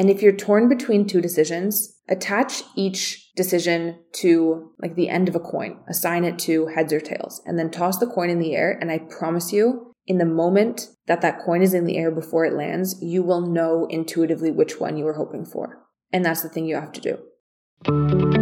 And 0.00 0.08
if 0.08 0.22
you're 0.22 0.32
torn 0.32 0.70
between 0.70 1.06
two 1.06 1.20
decisions, 1.20 2.00
attach 2.08 2.62
each 2.74 3.34
decision 3.34 3.98
to 4.12 4.70
like 4.80 4.94
the 4.94 5.10
end 5.10 5.28
of 5.28 5.34
a 5.34 5.40
coin, 5.40 5.78
assign 5.90 6.24
it 6.24 6.38
to 6.38 6.68
heads 6.68 6.94
or 6.94 7.00
tails, 7.00 7.42
and 7.44 7.58
then 7.58 7.70
toss 7.70 7.98
the 7.98 8.06
coin 8.06 8.30
in 8.30 8.38
the 8.38 8.56
air. 8.56 8.78
And 8.80 8.90
I 8.90 8.96
promise 8.96 9.52
you, 9.52 9.92
in 10.06 10.16
the 10.16 10.24
moment 10.24 10.88
that 11.06 11.20
that 11.20 11.40
coin 11.44 11.60
is 11.60 11.74
in 11.74 11.84
the 11.84 11.98
air 11.98 12.10
before 12.10 12.46
it 12.46 12.54
lands, 12.54 12.96
you 13.02 13.22
will 13.22 13.42
know 13.42 13.86
intuitively 13.90 14.50
which 14.50 14.80
one 14.80 14.96
you 14.96 15.04
were 15.04 15.12
hoping 15.12 15.44
for. 15.44 15.86
And 16.14 16.24
that's 16.24 16.40
the 16.40 16.48
thing 16.48 16.64
you 16.64 16.76
have 16.76 16.92
to 16.92 17.00
do. 17.02 18.39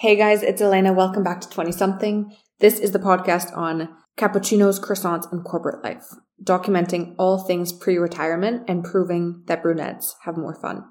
Hey 0.00 0.14
guys, 0.14 0.44
it's 0.44 0.62
Elena. 0.62 0.92
Welcome 0.92 1.24
back 1.24 1.40
to 1.40 1.48
20 1.48 1.72
something. 1.72 2.32
This 2.60 2.78
is 2.78 2.92
the 2.92 3.00
podcast 3.00 3.52
on 3.56 3.88
cappuccinos, 4.16 4.80
croissants, 4.80 5.26
and 5.32 5.42
corporate 5.42 5.82
life, 5.82 6.06
documenting 6.40 7.16
all 7.18 7.38
things 7.38 7.72
pre 7.72 7.98
retirement 7.98 8.62
and 8.68 8.84
proving 8.84 9.42
that 9.46 9.60
brunettes 9.60 10.14
have 10.22 10.36
more 10.36 10.54
fun. 10.54 10.84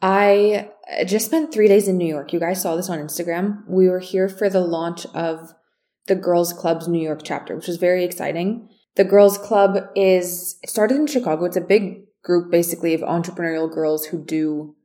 I 0.00 0.70
just 1.04 1.26
spent 1.26 1.52
three 1.52 1.66
days 1.66 1.88
in 1.88 1.96
New 1.96 2.06
York. 2.06 2.32
You 2.32 2.38
guys 2.38 2.62
saw 2.62 2.76
this 2.76 2.88
on 2.88 3.00
Instagram. 3.00 3.64
We 3.68 3.88
were 3.88 3.98
here 3.98 4.28
for 4.28 4.48
the 4.48 4.60
launch 4.60 5.04
of 5.06 5.52
the 6.06 6.14
Girls 6.14 6.52
Club's 6.52 6.86
New 6.86 7.02
York 7.02 7.22
chapter, 7.24 7.56
which 7.56 7.66
was 7.66 7.76
very 7.76 8.04
exciting. 8.04 8.68
The 8.94 9.02
Girls 9.02 9.36
Club 9.36 9.78
is 9.96 10.60
started 10.64 10.98
in 10.98 11.08
Chicago. 11.08 11.44
It's 11.44 11.56
a 11.56 11.60
big 11.60 12.04
group 12.22 12.52
basically 12.52 12.94
of 12.94 13.00
entrepreneurial 13.00 13.68
girls 13.68 14.06
who 14.06 14.24
do 14.24 14.76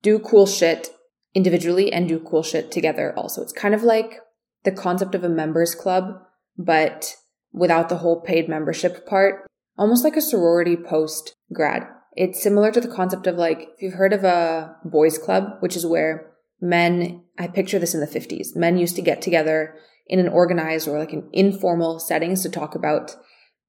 do 0.00 0.20
cool 0.20 0.46
shit 0.46 0.90
individually 1.34 1.92
and 1.92 2.08
do 2.08 2.18
cool 2.18 2.42
shit 2.42 2.70
together 2.70 3.12
also. 3.16 3.42
It's 3.42 3.52
kind 3.52 3.74
of 3.74 3.82
like 3.82 4.20
the 4.64 4.72
concept 4.72 5.14
of 5.14 5.24
a 5.24 5.28
members 5.28 5.74
club, 5.74 6.20
but 6.56 7.16
without 7.52 7.88
the 7.88 7.98
whole 7.98 8.20
paid 8.20 8.48
membership 8.48 9.06
part, 9.06 9.46
almost 9.76 10.04
like 10.04 10.16
a 10.16 10.22
sorority 10.22 10.76
post 10.76 11.34
grad. 11.52 11.86
It's 12.14 12.42
similar 12.42 12.70
to 12.72 12.80
the 12.80 12.94
concept 12.94 13.26
of 13.26 13.36
like, 13.36 13.68
if 13.76 13.82
you've 13.82 13.94
heard 13.94 14.12
of 14.12 14.24
a 14.24 14.76
boys 14.84 15.18
club, 15.18 15.44
which 15.60 15.76
is 15.76 15.86
where 15.86 16.32
men, 16.60 17.24
I 17.38 17.48
picture 17.48 17.78
this 17.78 17.94
in 17.94 18.00
the 18.00 18.06
50s, 18.06 18.54
men 18.54 18.76
used 18.76 18.96
to 18.96 19.02
get 19.02 19.22
together 19.22 19.74
in 20.06 20.18
an 20.18 20.28
organized 20.28 20.88
or 20.88 20.98
like 20.98 21.12
an 21.12 21.28
informal 21.32 21.98
settings 21.98 22.42
to 22.42 22.50
talk 22.50 22.74
about 22.74 23.16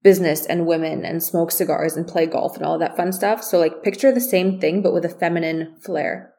business 0.02 0.44
and 0.44 0.66
women 0.66 1.04
and 1.04 1.22
smoke 1.22 1.50
cigars 1.50 1.96
and 1.96 2.06
play 2.06 2.26
golf 2.26 2.56
and 2.56 2.66
all 2.66 2.78
that 2.78 2.96
fun 2.96 3.12
stuff. 3.12 3.42
So 3.42 3.58
like 3.58 3.82
picture 3.82 4.12
the 4.12 4.20
same 4.20 4.60
thing, 4.60 4.82
but 4.82 4.92
with 4.92 5.06
a 5.06 5.08
feminine 5.08 5.76
flair. 5.82 6.33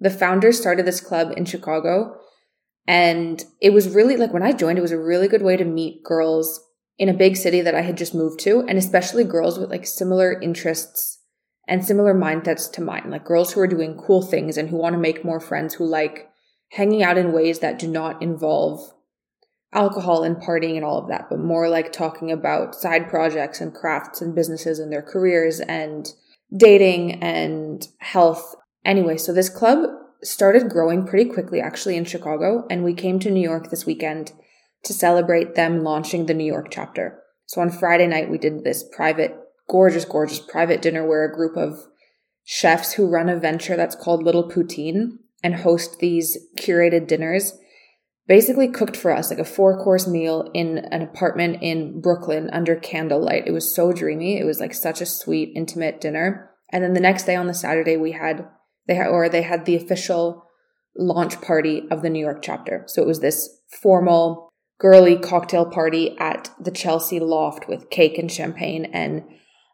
The 0.00 0.10
founder 0.10 0.52
started 0.52 0.86
this 0.86 1.00
club 1.00 1.32
in 1.36 1.44
Chicago. 1.44 2.18
And 2.86 3.44
it 3.60 3.70
was 3.70 3.94
really 3.94 4.16
like 4.16 4.32
when 4.32 4.42
I 4.42 4.52
joined, 4.52 4.78
it 4.78 4.82
was 4.82 4.92
a 4.92 4.98
really 4.98 5.28
good 5.28 5.42
way 5.42 5.56
to 5.56 5.64
meet 5.64 6.04
girls 6.04 6.60
in 6.98 7.08
a 7.08 7.14
big 7.14 7.36
city 7.36 7.60
that 7.60 7.74
I 7.74 7.82
had 7.82 7.96
just 7.96 8.14
moved 8.14 8.40
to, 8.40 8.60
and 8.62 8.76
especially 8.76 9.24
girls 9.24 9.58
with 9.58 9.70
like 9.70 9.86
similar 9.86 10.40
interests 10.40 11.22
and 11.68 11.84
similar 11.84 12.14
mindsets 12.14 12.72
to 12.72 12.80
mine, 12.82 13.10
like 13.10 13.24
girls 13.24 13.52
who 13.52 13.60
are 13.60 13.68
doing 13.68 14.00
cool 14.06 14.22
things 14.22 14.56
and 14.56 14.70
who 14.70 14.76
want 14.76 14.94
to 14.94 14.98
make 14.98 15.24
more 15.24 15.38
friends, 15.38 15.74
who 15.74 15.84
like 15.84 16.28
hanging 16.72 17.02
out 17.02 17.18
in 17.18 17.32
ways 17.32 17.60
that 17.60 17.78
do 17.78 17.86
not 17.86 18.20
involve 18.22 18.80
alcohol 19.72 20.24
and 20.24 20.36
partying 20.36 20.76
and 20.76 20.84
all 20.84 20.98
of 20.98 21.08
that, 21.08 21.26
but 21.28 21.38
more 21.38 21.68
like 21.68 21.92
talking 21.92 22.32
about 22.32 22.74
side 22.74 23.08
projects 23.08 23.60
and 23.60 23.74
crafts 23.74 24.20
and 24.20 24.34
businesses 24.34 24.78
and 24.78 24.90
their 24.90 25.02
careers 25.02 25.60
and 25.60 26.08
dating 26.56 27.22
and 27.22 27.88
health 27.98 28.54
Anyway, 28.88 29.18
so 29.18 29.34
this 29.34 29.50
club 29.50 29.86
started 30.22 30.70
growing 30.70 31.06
pretty 31.06 31.30
quickly 31.30 31.60
actually 31.60 31.94
in 31.94 32.06
Chicago, 32.06 32.66
and 32.70 32.82
we 32.82 32.94
came 32.94 33.18
to 33.18 33.30
New 33.30 33.42
York 33.42 33.68
this 33.68 33.84
weekend 33.84 34.32
to 34.82 34.94
celebrate 34.94 35.54
them 35.54 35.84
launching 35.84 36.24
the 36.24 36.32
New 36.32 36.46
York 36.46 36.68
chapter. 36.70 37.20
So 37.44 37.60
on 37.60 37.70
Friday 37.70 38.06
night, 38.06 38.30
we 38.30 38.38
did 38.38 38.64
this 38.64 38.82
private, 38.82 39.36
gorgeous, 39.68 40.06
gorgeous 40.06 40.40
private 40.40 40.80
dinner 40.80 41.06
where 41.06 41.26
a 41.26 41.34
group 41.34 41.54
of 41.54 41.86
chefs 42.44 42.94
who 42.94 43.10
run 43.10 43.28
a 43.28 43.38
venture 43.38 43.76
that's 43.76 43.94
called 43.94 44.22
Little 44.22 44.50
Poutine 44.50 45.18
and 45.44 45.56
host 45.56 45.98
these 45.98 46.38
curated 46.58 47.06
dinners 47.06 47.58
basically 48.26 48.68
cooked 48.68 48.96
for 48.96 49.10
us 49.10 49.28
like 49.28 49.38
a 49.38 49.44
four 49.44 49.76
course 49.84 50.06
meal 50.06 50.50
in 50.54 50.78
an 50.78 51.02
apartment 51.02 51.58
in 51.60 52.00
Brooklyn 52.00 52.48
under 52.54 52.74
candlelight. 52.74 53.46
It 53.46 53.52
was 53.52 53.74
so 53.74 53.92
dreamy. 53.92 54.38
It 54.38 54.44
was 54.44 54.60
like 54.60 54.72
such 54.72 55.02
a 55.02 55.06
sweet, 55.06 55.52
intimate 55.54 56.00
dinner. 56.00 56.50
And 56.70 56.82
then 56.82 56.94
the 56.94 57.00
next 57.00 57.24
day 57.24 57.36
on 57.36 57.48
the 57.48 57.54
Saturday, 57.54 57.98
we 57.98 58.12
had 58.12 58.48
they 58.88 58.98
or 58.98 59.28
they 59.28 59.42
had 59.42 59.64
the 59.64 59.76
official 59.76 60.44
launch 60.96 61.40
party 61.40 61.86
of 61.90 62.02
the 62.02 62.10
New 62.10 62.18
York 62.18 62.40
chapter. 62.42 62.82
So 62.86 63.02
it 63.02 63.06
was 63.06 63.20
this 63.20 63.60
formal, 63.68 64.48
girly 64.78 65.16
cocktail 65.16 65.66
party 65.66 66.16
at 66.18 66.50
the 66.58 66.72
Chelsea 66.72 67.20
loft 67.20 67.68
with 67.68 67.90
cake 67.90 68.18
and 68.18 68.30
champagne. 68.30 68.86
And 68.86 69.24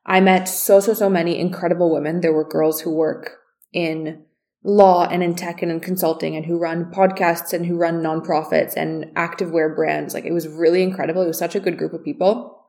I 0.04 0.20
met 0.20 0.48
so, 0.48 0.80
so, 0.80 0.92
so 0.92 1.08
many 1.08 1.38
incredible 1.38 1.90
women. 1.92 2.20
There 2.20 2.32
were 2.32 2.46
girls 2.46 2.82
who 2.82 2.90
work 2.90 3.38
in 3.72 4.24
law 4.62 5.06
and 5.06 5.22
in 5.22 5.34
tech 5.34 5.62
and 5.62 5.70
in 5.70 5.80
consulting 5.80 6.36
and 6.36 6.46
who 6.46 6.58
run 6.58 6.90
podcasts 6.90 7.52
and 7.52 7.66
who 7.66 7.76
run 7.76 8.02
nonprofits 8.02 8.74
and 8.76 9.04
activewear 9.14 9.74
brands. 9.74 10.14
Like 10.14 10.24
it 10.24 10.32
was 10.32 10.48
really 10.48 10.82
incredible. 10.82 11.22
It 11.22 11.28
was 11.28 11.38
such 11.38 11.54
a 11.54 11.60
good 11.60 11.78
group 11.78 11.92
of 11.92 12.04
people. 12.04 12.66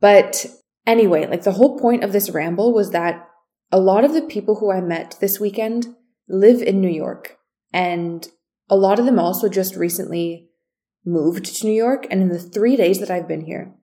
But 0.00 0.46
anyway, 0.86 1.26
like 1.26 1.42
the 1.42 1.52
whole 1.52 1.78
point 1.78 2.04
of 2.04 2.12
this 2.12 2.30
ramble 2.30 2.72
was 2.72 2.90
that 2.90 3.28
a 3.70 3.78
lot 3.78 4.04
of 4.04 4.12
the 4.12 4.22
people 4.22 4.56
who 4.56 4.70
I 4.70 4.80
met 4.80 5.16
this 5.20 5.40
weekend 5.40 5.94
live 6.28 6.62
in 6.62 6.80
New 6.80 6.90
York, 6.90 7.38
and 7.72 8.26
a 8.70 8.76
lot 8.76 8.98
of 8.98 9.06
them 9.06 9.18
also 9.18 9.48
just 9.48 9.76
recently 9.76 10.48
moved 11.04 11.44
to 11.44 11.66
New 11.66 11.72
York. 11.72 12.06
And 12.10 12.22
in 12.22 12.28
the 12.28 12.38
three 12.38 12.76
days 12.76 13.00
that 13.00 13.10
I've 13.10 13.28
been 13.28 13.44
here, 13.44 13.74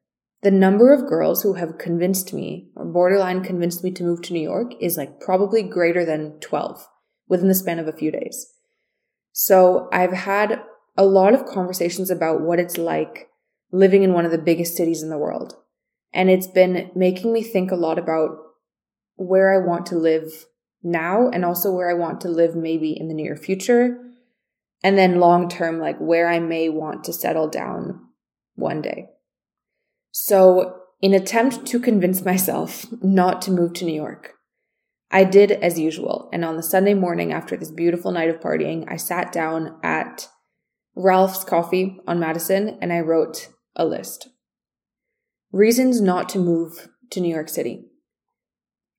the 0.42 0.52
number 0.52 0.92
of 0.92 1.08
girls 1.08 1.44
who 1.44 1.54
have 1.54 1.78
convinced 1.78 2.34
me 2.34 2.72
or 2.76 2.86
borderline 2.86 3.44
convinced 3.44 3.84
me 3.84 3.92
to 3.92 4.04
move 4.04 4.22
to 4.24 4.34
New 4.34 4.42
York 4.42 4.74
is 4.80 4.98
like 4.98 5.20
probably 5.20 5.62
greater 5.62 6.04
than 6.04 6.40
12 6.40 6.88
within 7.28 7.48
the 7.48 7.56
span 7.56 7.78
of 7.78 7.88
a 7.88 7.94
few 7.94 8.12
days. 8.12 8.48
So 9.34 9.88
I've 9.94 10.14
had 10.14 10.62
a 10.98 11.06
lot 11.06 11.34
of 11.34 11.46
conversations 11.46 12.10
about 12.10 12.42
what 12.42 12.60
it's 12.60 12.78
like 12.78 13.30
living 13.72 14.04
in 14.04 14.14
one 14.14 14.26
of 14.26 14.32
the 14.32 14.38
biggest 14.38 14.76
cities 14.76 15.04
in 15.04 15.10
the 15.10 15.18
world. 15.18 15.56
And 16.14 16.30
it's 16.30 16.48
been 16.48 16.92
making 16.96 17.32
me 17.32 17.44
think 17.44 17.72
a 17.72 17.76
lot 17.76 17.98
about 17.98 18.38
where 19.22 19.54
I 19.54 19.66
want 19.66 19.86
to 19.88 19.96
live 19.96 20.46
now 20.84 21.30
and 21.30 21.46
also 21.46 21.72
where 21.72 21.90
I 21.90 21.94
want 21.94 22.22
to 22.22 22.30
live 22.30 22.56
maybe 22.56 22.92
in 22.98 23.08
the 23.08 23.14
near 23.14 23.36
future. 23.36 23.98
And 24.84 24.98
then 24.98 25.20
long 25.20 25.48
term, 25.48 25.80
like 25.80 25.98
where 26.00 26.28
I 26.28 26.40
may 26.40 26.68
want 26.70 27.04
to 27.04 27.14
settle 27.14 27.48
down 27.48 28.00
one 28.56 28.82
day. 28.82 29.10
So, 30.12 30.78
in 31.02 31.14
attempt 31.14 31.66
to 31.68 31.80
convince 31.80 32.26
myself 32.26 32.86
not 33.02 33.42
to 33.44 33.52
move 33.52 33.74
to 33.74 33.86
New 33.86 33.94
York, 33.94 34.34
I 35.12 35.24
did 35.24 35.52
as 35.52 35.80
usual. 35.80 36.30
And 36.34 36.44
on 36.44 36.58
the 36.58 36.64
Sunday 36.64 36.94
morning 36.96 37.32
after 37.32 37.56
this 37.56 37.72
beautiful 37.72 38.12
night 38.12 38.30
of 38.30 38.40
partying, 38.40 38.86
I 38.88 38.96
sat 38.96 39.32
down 39.32 39.78
at 39.84 40.30
Ralph's 40.96 41.44
Coffee 41.44 41.98
on 42.08 42.20
Madison 42.20 42.78
and 42.82 42.92
I 42.92 43.00
wrote 43.00 43.50
a 43.76 43.86
list. 43.86 44.30
Reasons 45.52 46.02
not 46.02 46.28
to 46.30 46.40
move 46.40 46.90
to 47.12 47.20
New 47.20 47.34
York 47.34 47.50
City. 47.50 47.91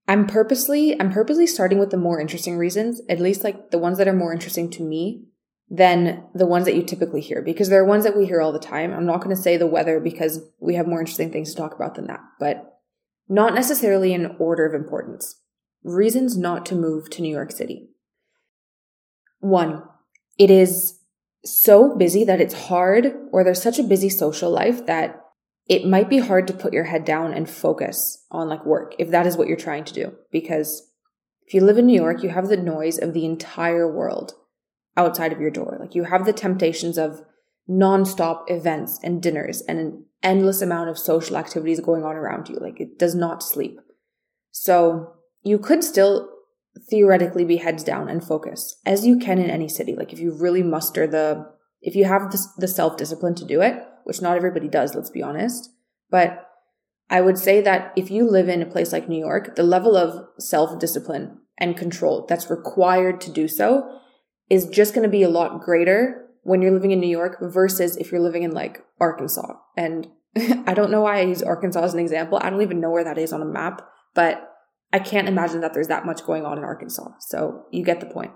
I'm 0.08 0.26
purposely 0.26 1.00
I'm 1.00 1.12
purposely 1.12 1.46
starting 1.46 1.78
with 1.78 1.90
the 1.90 1.96
more 1.96 2.20
interesting 2.20 2.56
reasons, 2.56 3.00
at 3.08 3.20
least 3.20 3.44
like 3.44 3.70
the 3.70 3.78
ones 3.78 3.98
that 3.98 4.08
are 4.08 4.12
more 4.12 4.32
interesting 4.32 4.70
to 4.70 4.82
me 4.82 5.24
than 5.70 6.24
the 6.34 6.46
ones 6.46 6.66
that 6.66 6.74
you 6.74 6.82
typically 6.82 7.20
hear 7.20 7.40
because 7.40 7.70
there 7.70 7.80
are 7.80 7.86
ones 7.86 8.04
that 8.04 8.16
we 8.16 8.26
hear 8.26 8.42
all 8.42 8.52
the 8.52 8.58
time. 8.58 8.92
I'm 8.92 9.06
not 9.06 9.22
going 9.22 9.34
to 9.34 9.40
say 9.40 9.56
the 9.56 9.66
weather 9.66 10.00
because 10.00 10.40
we 10.60 10.74
have 10.74 10.86
more 10.86 11.00
interesting 11.00 11.32
things 11.32 11.50
to 11.50 11.56
talk 11.56 11.74
about 11.74 11.94
than 11.94 12.08
that, 12.08 12.20
but 12.38 12.80
not 13.28 13.54
necessarily 13.54 14.12
in 14.12 14.36
order 14.38 14.66
of 14.66 14.74
importance. 14.74 15.40
Reasons 15.82 16.36
not 16.36 16.66
to 16.66 16.74
move 16.74 17.08
to 17.10 17.22
New 17.22 17.32
York 17.32 17.50
City. 17.50 17.88
One, 19.40 19.82
it 20.38 20.50
is 20.50 20.98
so 21.44 21.96
busy 21.96 22.24
that 22.24 22.40
it's 22.40 22.66
hard 22.68 23.14
or 23.32 23.42
there's 23.42 23.62
such 23.62 23.78
a 23.78 23.84
busy 23.84 24.08
social 24.08 24.50
life 24.50 24.86
that 24.86 25.21
it 25.68 25.86
might 25.86 26.10
be 26.10 26.18
hard 26.18 26.46
to 26.48 26.52
put 26.52 26.72
your 26.72 26.84
head 26.84 27.04
down 27.04 27.32
and 27.32 27.48
focus 27.48 28.24
on 28.30 28.48
like 28.48 28.66
work 28.66 28.94
if 28.98 29.10
that 29.10 29.26
is 29.26 29.36
what 29.36 29.48
you're 29.48 29.56
trying 29.56 29.84
to 29.84 29.94
do. 29.94 30.12
Because 30.30 30.90
if 31.46 31.54
you 31.54 31.60
live 31.60 31.78
in 31.78 31.86
New 31.86 32.00
York, 32.00 32.22
you 32.22 32.30
have 32.30 32.48
the 32.48 32.56
noise 32.56 32.98
of 32.98 33.14
the 33.14 33.24
entire 33.24 33.90
world 33.90 34.34
outside 34.96 35.32
of 35.32 35.40
your 35.40 35.50
door. 35.50 35.76
Like 35.80 35.94
you 35.94 36.04
have 36.04 36.24
the 36.24 36.32
temptations 36.32 36.98
of 36.98 37.22
nonstop 37.68 38.44
events 38.48 38.98
and 39.02 39.22
dinners 39.22 39.62
and 39.62 39.78
an 39.78 40.04
endless 40.22 40.62
amount 40.62 40.90
of 40.90 40.98
social 40.98 41.36
activities 41.36 41.80
going 41.80 42.04
on 42.04 42.16
around 42.16 42.48
you. 42.48 42.56
Like 42.56 42.80
it 42.80 42.98
does 42.98 43.14
not 43.14 43.42
sleep. 43.42 43.80
So 44.50 45.14
you 45.42 45.58
could 45.58 45.84
still 45.84 46.28
theoretically 46.90 47.44
be 47.44 47.58
heads 47.58 47.84
down 47.84 48.08
and 48.08 48.24
focus 48.24 48.76
as 48.84 49.06
you 49.06 49.18
can 49.18 49.38
in 49.38 49.50
any 49.50 49.68
city. 49.68 49.94
Like 49.94 50.12
if 50.12 50.18
you 50.18 50.32
really 50.32 50.62
muster 50.62 51.06
the, 51.06 51.46
if 51.80 51.94
you 51.94 52.04
have 52.04 52.30
the, 52.30 52.44
the 52.58 52.68
self 52.68 52.96
discipline 52.96 53.34
to 53.36 53.44
do 53.44 53.60
it, 53.60 53.82
which 54.04 54.22
not 54.22 54.36
everybody 54.36 54.68
does, 54.68 54.94
let's 54.94 55.10
be 55.10 55.22
honest. 55.22 55.70
But 56.10 56.48
I 57.10 57.20
would 57.20 57.38
say 57.38 57.60
that 57.60 57.92
if 57.96 58.10
you 58.10 58.28
live 58.28 58.48
in 58.48 58.62
a 58.62 58.66
place 58.66 58.92
like 58.92 59.08
New 59.08 59.18
York, 59.18 59.56
the 59.56 59.62
level 59.62 59.96
of 59.96 60.26
self 60.38 60.78
discipline 60.78 61.38
and 61.58 61.76
control 61.76 62.26
that's 62.28 62.50
required 62.50 63.20
to 63.22 63.30
do 63.30 63.46
so 63.48 63.98
is 64.48 64.66
just 64.66 64.94
going 64.94 65.04
to 65.04 65.10
be 65.10 65.22
a 65.22 65.28
lot 65.28 65.60
greater 65.60 66.28
when 66.42 66.60
you're 66.60 66.72
living 66.72 66.90
in 66.90 67.00
New 67.00 67.08
York 67.08 67.38
versus 67.40 67.96
if 67.96 68.10
you're 68.10 68.20
living 68.20 68.42
in 68.42 68.52
like 68.52 68.84
Arkansas. 69.00 69.54
And 69.76 70.08
I 70.66 70.74
don't 70.74 70.90
know 70.90 71.02
why 71.02 71.18
I 71.18 71.22
use 71.22 71.42
Arkansas 71.42 71.82
as 71.82 71.94
an 71.94 72.00
example. 72.00 72.38
I 72.40 72.50
don't 72.50 72.62
even 72.62 72.80
know 72.80 72.90
where 72.90 73.04
that 73.04 73.18
is 73.18 73.32
on 73.32 73.42
a 73.42 73.46
map, 73.46 73.86
but 74.14 74.48
I 74.92 74.98
can't 74.98 75.28
imagine 75.28 75.60
that 75.60 75.72
there's 75.72 75.88
that 75.88 76.06
much 76.06 76.24
going 76.24 76.44
on 76.44 76.58
in 76.58 76.64
Arkansas. 76.64 77.08
So 77.20 77.66
you 77.70 77.84
get 77.84 78.00
the 78.00 78.06
point. 78.06 78.32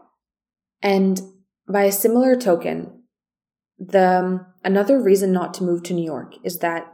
And 0.83 1.21
by 1.69 1.85
a 1.85 1.93
similar 1.93 2.37
token, 2.37 3.03
the 3.79 4.19
um, 4.19 4.47
another 4.65 5.01
reason 5.01 5.33
not 5.33 5.55
to 5.55 5.65
move 5.65 5.83
to 5.85 5.95
New 5.95 6.05
York 6.05 6.35
is 6.45 6.59
that 6.59 6.93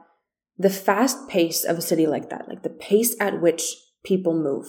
the 0.58 0.70
fast 0.70 1.28
pace 1.28 1.64
of 1.64 1.78
a 1.78 1.82
city 1.82 2.06
like 2.06 2.30
that, 2.30 2.48
like 2.48 2.62
the 2.62 2.70
pace 2.70 3.16
at 3.20 3.40
which 3.40 3.76
people 4.04 4.34
move, 4.34 4.66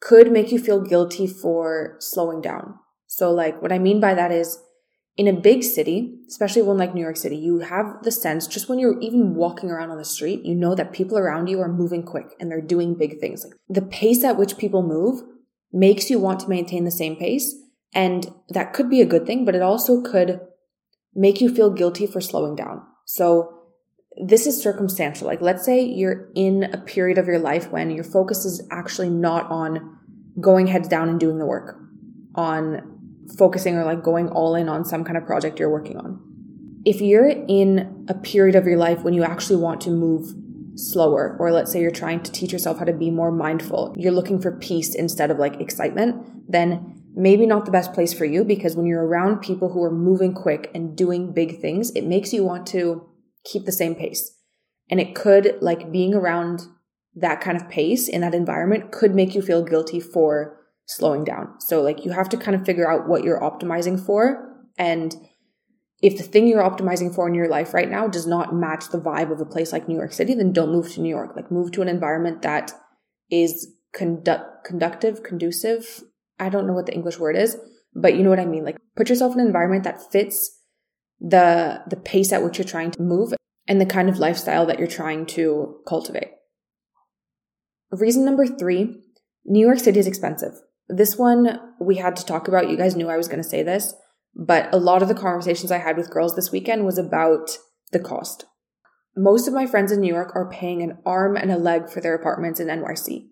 could 0.00 0.32
make 0.32 0.50
you 0.50 0.58
feel 0.58 0.80
guilty 0.80 1.26
for 1.26 1.96
slowing 1.98 2.40
down. 2.40 2.74
So 3.06 3.30
like 3.32 3.60
what 3.60 3.72
I 3.72 3.78
mean 3.78 4.00
by 4.00 4.14
that 4.14 4.32
is 4.32 4.58
in 5.16 5.28
a 5.28 5.32
big 5.32 5.62
city, 5.62 6.14
especially 6.28 6.62
one 6.62 6.78
like 6.78 6.94
New 6.94 7.02
York 7.02 7.16
City, 7.16 7.36
you 7.36 7.58
have 7.58 8.02
the 8.02 8.12
sense 8.12 8.46
just 8.46 8.68
when 8.68 8.78
you're 8.78 8.98
even 9.00 9.34
walking 9.34 9.70
around 9.70 9.90
on 9.90 9.98
the 9.98 10.04
street, 10.04 10.44
you 10.44 10.54
know 10.54 10.74
that 10.74 10.92
people 10.92 11.18
around 11.18 11.48
you 11.48 11.60
are 11.60 11.68
moving 11.70 12.02
quick 12.02 12.28
and 12.38 12.50
they're 12.50 12.60
doing 12.60 12.94
big 12.94 13.18
things. 13.18 13.44
Like 13.44 13.54
the 13.68 13.82
pace 13.82 14.24
at 14.24 14.38
which 14.38 14.56
people 14.56 14.82
move 14.82 15.22
makes 15.72 16.08
you 16.08 16.18
want 16.18 16.40
to 16.40 16.48
maintain 16.48 16.84
the 16.84 16.90
same 16.90 17.16
pace. 17.16 17.54
And 17.92 18.32
that 18.48 18.72
could 18.72 18.88
be 18.88 19.00
a 19.00 19.06
good 19.06 19.26
thing, 19.26 19.44
but 19.44 19.54
it 19.54 19.62
also 19.62 20.00
could 20.00 20.40
make 21.14 21.40
you 21.40 21.54
feel 21.54 21.70
guilty 21.70 22.06
for 22.06 22.20
slowing 22.20 22.56
down. 22.56 22.82
So 23.04 23.52
this 24.26 24.46
is 24.46 24.60
circumstantial. 24.60 25.26
Like 25.26 25.40
let's 25.40 25.64
say 25.64 25.82
you're 25.82 26.30
in 26.34 26.64
a 26.64 26.78
period 26.78 27.18
of 27.18 27.26
your 27.26 27.38
life 27.38 27.70
when 27.70 27.90
your 27.90 28.04
focus 28.04 28.44
is 28.44 28.66
actually 28.70 29.10
not 29.10 29.50
on 29.50 29.98
going 30.40 30.66
heads 30.66 30.88
down 30.88 31.08
and 31.08 31.18
doing 31.18 31.38
the 31.38 31.46
work, 31.46 31.76
on 32.34 32.98
focusing 33.36 33.76
or 33.76 33.84
like 33.84 34.02
going 34.02 34.28
all 34.28 34.54
in 34.54 34.68
on 34.68 34.84
some 34.84 35.04
kind 35.04 35.16
of 35.16 35.26
project 35.26 35.58
you're 35.58 35.70
working 35.70 35.96
on. 35.96 36.20
If 36.84 37.00
you're 37.00 37.28
in 37.28 38.06
a 38.08 38.14
period 38.14 38.56
of 38.56 38.64
your 38.64 38.78
life 38.78 39.02
when 39.02 39.14
you 39.14 39.22
actually 39.22 39.60
want 39.60 39.80
to 39.82 39.90
move 39.90 40.34
slower, 40.76 41.36
or 41.38 41.52
let's 41.52 41.72
say 41.72 41.80
you're 41.80 41.90
trying 41.90 42.22
to 42.22 42.32
teach 42.32 42.52
yourself 42.52 42.78
how 42.78 42.84
to 42.84 42.92
be 42.92 43.10
more 43.10 43.30
mindful, 43.30 43.94
you're 43.98 44.12
looking 44.12 44.40
for 44.40 44.52
peace 44.52 44.94
instead 44.94 45.30
of 45.30 45.38
like 45.38 45.60
excitement, 45.60 46.50
then 46.50 46.99
maybe 47.20 47.46
not 47.46 47.66
the 47.66 47.70
best 47.70 47.92
place 47.92 48.12
for 48.12 48.24
you 48.24 48.44
because 48.44 48.74
when 48.74 48.86
you're 48.86 49.06
around 49.06 49.40
people 49.40 49.72
who 49.72 49.82
are 49.82 49.90
moving 49.90 50.32
quick 50.32 50.70
and 50.74 50.96
doing 50.96 51.32
big 51.32 51.60
things, 51.60 51.90
it 51.90 52.04
makes 52.04 52.32
you 52.32 52.42
want 52.42 52.66
to 52.68 53.06
keep 53.44 53.64
the 53.64 53.72
same 53.72 53.94
pace. 53.94 54.36
And 54.90 54.98
it 55.00 55.14
could, 55.14 55.58
like 55.60 55.92
being 55.92 56.14
around 56.14 56.62
that 57.14 57.40
kind 57.40 57.56
of 57.60 57.68
pace 57.68 58.08
in 58.08 58.22
that 58.22 58.34
environment 58.34 58.90
could 58.90 59.14
make 59.14 59.34
you 59.34 59.42
feel 59.42 59.62
guilty 59.62 60.00
for 60.00 60.58
slowing 60.86 61.22
down. 61.22 61.60
So 61.60 61.82
like 61.82 62.04
you 62.04 62.12
have 62.12 62.28
to 62.30 62.36
kind 62.36 62.54
of 62.54 62.64
figure 62.64 62.90
out 62.90 63.08
what 63.08 63.22
you're 63.22 63.40
optimizing 63.40 64.04
for. 64.04 64.64
And 64.78 65.14
if 66.02 66.16
the 66.16 66.24
thing 66.24 66.48
you're 66.48 66.62
optimizing 66.62 67.14
for 67.14 67.28
in 67.28 67.34
your 67.34 67.48
life 67.48 67.74
right 67.74 67.90
now 67.90 68.08
does 68.08 68.26
not 68.26 68.54
match 68.54 68.88
the 68.88 69.00
vibe 69.00 69.30
of 69.30 69.40
a 69.40 69.44
place 69.44 69.72
like 69.72 69.86
New 69.86 69.96
York 69.96 70.12
City, 70.12 70.34
then 70.34 70.52
don't 70.52 70.72
move 70.72 70.90
to 70.92 71.00
New 71.00 71.10
York. 71.10 71.36
Like 71.36 71.50
move 71.50 71.72
to 71.72 71.82
an 71.82 71.88
environment 71.88 72.42
that 72.42 72.72
is 73.30 73.68
conduct 73.92 74.64
conductive, 74.64 75.22
conducive. 75.22 76.02
I 76.40 76.48
don't 76.48 76.66
know 76.66 76.72
what 76.72 76.86
the 76.86 76.94
English 76.94 77.18
word 77.18 77.36
is, 77.36 77.56
but 77.94 78.14
you 78.14 78.22
know 78.22 78.30
what 78.30 78.40
I 78.40 78.46
mean. 78.46 78.64
Like 78.64 78.78
put 78.96 79.08
yourself 79.08 79.34
in 79.34 79.40
an 79.40 79.46
environment 79.46 79.84
that 79.84 80.10
fits 80.10 80.58
the 81.20 81.82
the 81.86 81.96
pace 81.96 82.32
at 82.32 82.42
which 82.42 82.58
you're 82.58 82.64
trying 82.64 82.90
to 82.92 83.02
move 83.02 83.34
and 83.68 83.80
the 83.80 83.86
kind 83.86 84.08
of 84.08 84.18
lifestyle 84.18 84.66
that 84.66 84.78
you're 84.78 84.88
trying 84.88 85.26
to 85.26 85.76
cultivate. 85.86 86.30
Reason 87.92 88.24
number 88.24 88.46
3, 88.46 88.96
New 89.44 89.66
York 89.66 89.78
City 89.78 89.98
is 90.00 90.06
expensive. 90.06 90.54
This 90.88 91.16
one 91.16 91.60
we 91.80 91.96
had 91.96 92.16
to 92.16 92.24
talk 92.24 92.48
about. 92.48 92.70
You 92.70 92.76
guys 92.76 92.96
knew 92.96 93.08
I 93.08 93.16
was 93.16 93.28
going 93.28 93.42
to 93.42 93.48
say 93.48 93.62
this, 93.62 93.94
but 94.34 94.72
a 94.72 94.78
lot 94.78 95.02
of 95.02 95.08
the 95.08 95.14
conversations 95.14 95.70
I 95.70 95.78
had 95.78 95.96
with 95.96 96.10
girls 96.10 96.34
this 96.34 96.50
weekend 96.50 96.84
was 96.84 96.98
about 96.98 97.50
the 97.92 98.00
cost. 98.00 98.46
Most 99.16 99.48
of 99.48 99.54
my 99.54 99.66
friends 99.66 99.92
in 99.92 100.00
New 100.00 100.12
York 100.12 100.32
are 100.34 100.48
paying 100.48 100.82
an 100.82 100.98
arm 101.04 101.36
and 101.36 101.50
a 101.50 101.58
leg 101.58 101.90
for 101.90 102.00
their 102.00 102.14
apartments 102.14 102.60
in 102.60 102.68
NYC, 102.68 103.26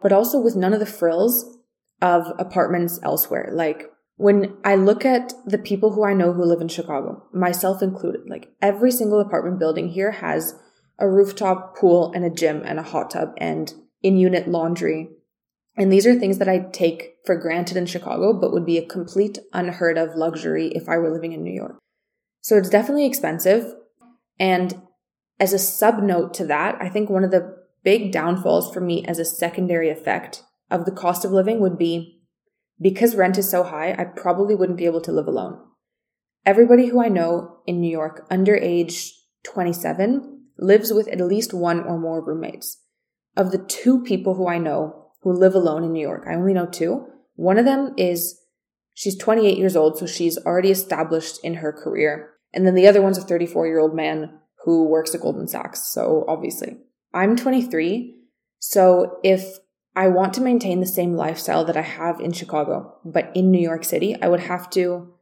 but 0.00 0.12
also 0.12 0.40
with 0.40 0.56
none 0.56 0.72
of 0.72 0.80
the 0.80 0.86
frills 0.86 1.58
of 2.04 2.32
apartments 2.38 3.00
elsewhere. 3.02 3.50
Like 3.52 3.90
when 4.16 4.56
I 4.64 4.76
look 4.76 5.04
at 5.04 5.32
the 5.44 5.58
people 5.58 5.92
who 5.92 6.04
I 6.04 6.12
know 6.12 6.32
who 6.32 6.44
live 6.44 6.60
in 6.60 6.68
Chicago, 6.68 7.26
myself 7.32 7.82
included, 7.82 8.28
like 8.28 8.54
every 8.62 8.92
single 8.92 9.18
apartment 9.18 9.58
building 9.58 9.88
here 9.88 10.12
has 10.12 10.54
a 11.00 11.08
rooftop 11.08 11.76
pool 11.76 12.12
and 12.14 12.24
a 12.24 12.30
gym 12.30 12.62
and 12.64 12.78
a 12.78 12.84
hot 12.84 13.10
tub 13.10 13.34
and 13.38 13.74
in 14.02 14.16
unit 14.16 14.46
laundry 14.46 15.08
and 15.76 15.92
these 15.92 16.06
are 16.06 16.14
things 16.14 16.38
that 16.38 16.48
I 16.48 16.58
take 16.72 17.16
for 17.24 17.36
granted 17.36 17.76
in 17.76 17.86
Chicago, 17.86 18.32
but 18.32 18.52
would 18.52 18.66
be 18.66 18.78
a 18.78 18.86
complete 18.86 19.38
unheard 19.52 19.98
of 19.98 20.14
luxury 20.14 20.68
if 20.68 20.88
I 20.88 20.98
were 20.98 21.12
living 21.12 21.32
in 21.32 21.42
New 21.42 21.52
York. 21.52 21.78
So 22.42 22.56
it's 22.56 22.68
definitely 22.68 23.06
expensive. 23.06 23.74
And 24.38 24.82
as 25.40 25.52
a 25.52 25.58
sub 25.58 26.02
note 26.02 26.32
to 26.34 26.46
that, 26.46 26.76
I 26.80 26.88
think 26.88 27.10
one 27.10 27.24
of 27.24 27.32
the 27.32 27.56
big 27.82 28.12
downfalls 28.12 28.72
for 28.72 28.80
me 28.80 29.04
as 29.06 29.18
a 29.18 29.24
secondary 29.24 29.90
effect 29.90 30.42
of 30.74 30.84
the 30.84 30.92
cost 30.92 31.24
of 31.24 31.30
living 31.30 31.60
would 31.60 31.78
be 31.78 32.20
because 32.80 33.14
rent 33.14 33.38
is 33.38 33.48
so 33.48 33.62
high, 33.62 33.94
I 33.96 34.04
probably 34.04 34.56
wouldn't 34.56 34.76
be 34.76 34.86
able 34.86 35.00
to 35.02 35.12
live 35.12 35.28
alone. 35.28 35.60
Everybody 36.44 36.86
who 36.86 37.00
I 37.00 37.08
know 37.08 37.60
in 37.66 37.80
New 37.80 37.90
York 37.90 38.26
under 38.28 38.56
age 38.56 39.12
27 39.44 40.48
lives 40.58 40.92
with 40.92 41.06
at 41.08 41.20
least 41.20 41.54
one 41.54 41.84
or 41.84 41.98
more 41.98 42.22
roommates. 42.22 42.82
Of 43.36 43.52
the 43.52 43.58
two 43.58 44.02
people 44.02 44.34
who 44.34 44.48
I 44.48 44.58
know 44.58 45.12
who 45.22 45.32
live 45.32 45.54
alone 45.54 45.84
in 45.84 45.92
New 45.92 46.02
York. 46.02 46.24
I 46.28 46.34
only 46.34 46.52
know 46.52 46.66
two. 46.66 47.06
One 47.36 47.58
of 47.58 47.64
them 47.64 47.94
is 47.96 48.40
she's 48.92 49.16
28 49.16 49.56
years 49.56 49.76
old, 49.76 49.98
so 49.98 50.06
she's 50.06 50.38
already 50.38 50.70
established 50.70 51.38
in 51.44 51.54
her 51.54 51.72
career. 51.72 52.30
And 52.52 52.66
then 52.66 52.74
the 52.74 52.86
other 52.86 53.00
one's 53.00 53.18
a 53.18 53.22
34 53.22 53.66
year 53.66 53.78
old 53.78 53.94
man 53.94 54.38
who 54.64 54.88
works 54.88 55.14
at 55.14 55.20
Goldman 55.20 55.48
Sachs. 55.48 55.92
So 55.92 56.24
obviously, 56.28 56.78
I'm 57.12 57.36
23. 57.36 58.16
So 58.58 59.18
if 59.22 59.58
I 59.96 60.08
want 60.08 60.34
to 60.34 60.40
maintain 60.40 60.80
the 60.80 60.86
same 60.86 61.14
lifestyle 61.14 61.64
that 61.64 61.76
I 61.76 61.82
have 61.82 62.20
in 62.20 62.32
Chicago, 62.32 62.98
but 63.04 63.30
in 63.34 63.50
New 63.50 63.60
York 63.60 63.84
City, 63.84 64.20
I 64.20 64.28
would 64.28 64.40
have 64.40 64.68
to 64.70 65.14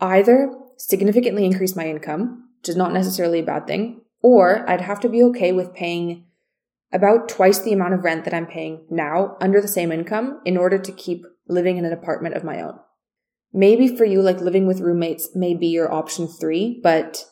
either 0.00 0.50
significantly 0.78 1.44
increase 1.44 1.76
my 1.76 1.86
income, 1.86 2.48
which 2.60 2.70
is 2.70 2.76
not 2.76 2.92
necessarily 2.92 3.40
a 3.40 3.44
bad 3.44 3.66
thing, 3.66 4.00
or 4.22 4.68
I'd 4.68 4.80
have 4.80 5.00
to 5.00 5.08
be 5.08 5.22
okay 5.24 5.52
with 5.52 5.74
paying 5.74 6.24
about 6.92 7.28
twice 7.28 7.58
the 7.58 7.72
amount 7.72 7.94
of 7.94 8.04
rent 8.04 8.24
that 8.24 8.34
I'm 8.34 8.46
paying 8.46 8.86
now 8.90 9.36
under 9.40 9.60
the 9.60 9.68
same 9.68 9.92
income 9.92 10.40
in 10.44 10.56
order 10.56 10.78
to 10.78 10.92
keep 10.92 11.26
living 11.48 11.76
in 11.76 11.84
an 11.84 11.92
apartment 11.92 12.36
of 12.36 12.44
my 12.44 12.62
own. 12.62 12.78
Maybe 13.52 13.94
for 13.94 14.04
you, 14.04 14.22
like 14.22 14.40
living 14.40 14.66
with 14.66 14.80
roommates 14.80 15.34
may 15.34 15.54
be 15.54 15.66
your 15.68 15.92
option 15.92 16.26
three, 16.26 16.80
but 16.82 17.24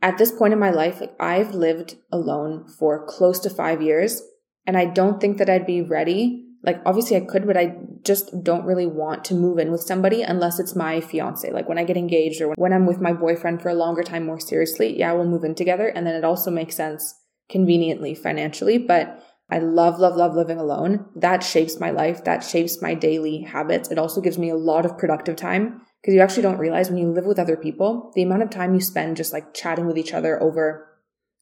at 0.00 0.16
this 0.16 0.32
point 0.32 0.52
in 0.52 0.58
my 0.58 0.70
life, 0.70 1.00
like 1.00 1.14
I've 1.20 1.54
lived 1.54 1.96
alone 2.10 2.66
for 2.66 3.04
close 3.06 3.38
to 3.40 3.50
five 3.50 3.82
years 3.82 4.22
and 4.70 4.78
I 4.78 4.84
don't 4.84 5.20
think 5.20 5.38
that 5.38 5.50
I'd 5.50 5.66
be 5.66 5.82
ready. 5.82 6.46
Like 6.62 6.80
obviously 6.86 7.16
I 7.16 7.22
could, 7.22 7.44
but 7.44 7.56
I 7.56 7.74
just 8.04 8.44
don't 8.44 8.64
really 8.64 8.86
want 8.86 9.24
to 9.24 9.34
move 9.34 9.58
in 9.58 9.72
with 9.72 9.80
somebody 9.80 10.22
unless 10.22 10.60
it's 10.60 10.76
my 10.76 11.00
fiance. 11.00 11.50
Like 11.50 11.68
when 11.68 11.76
I 11.76 11.82
get 11.82 11.96
engaged 11.96 12.40
or 12.40 12.54
when 12.54 12.72
I'm 12.72 12.86
with 12.86 13.00
my 13.00 13.12
boyfriend 13.12 13.62
for 13.62 13.70
a 13.70 13.74
longer 13.74 14.04
time 14.04 14.26
more 14.26 14.38
seriously, 14.38 14.96
yeah, 14.96 15.12
we'll 15.12 15.24
move 15.24 15.42
in 15.42 15.56
together. 15.56 15.88
And 15.88 16.06
then 16.06 16.14
it 16.14 16.22
also 16.22 16.52
makes 16.52 16.76
sense 16.76 17.12
conveniently 17.50 18.14
financially, 18.14 18.78
but 18.78 19.20
I 19.50 19.58
love, 19.58 19.98
love, 19.98 20.14
love 20.14 20.36
living 20.36 20.58
alone. 20.58 21.06
That 21.16 21.42
shapes 21.42 21.80
my 21.80 21.90
life. 21.90 22.22
That 22.22 22.44
shapes 22.44 22.80
my 22.80 22.94
daily 22.94 23.40
habits. 23.40 23.90
It 23.90 23.98
also 23.98 24.20
gives 24.20 24.38
me 24.38 24.50
a 24.50 24.54
lot 24.54 24.86
of 24.86 24.96
productive 24.96 25.34
time 25.34 25.80
because 26.00 26.14
you 26.14 26.20
actually 26.20 26.44
don't 26.44 26.58
realize 26.58 26.90
when 26.90 26.98
you 26.98 27.10
live 27.10 27.26
with 27.26 27.40
other 27.40 27.56
people, 27.56 28.12
the 28.14 28.22
amount 28.22 28.44
of 28.44 28.50
time 28.50 28.72
you 28.72 28.80
spend 28.80 29.16
just 29.16 29.32
like 29.32 29.52
chatting 29.52 29.88
with 29.88 29.98
each 29.98 30.14
other 30.14 30.40
over 30.40 30.86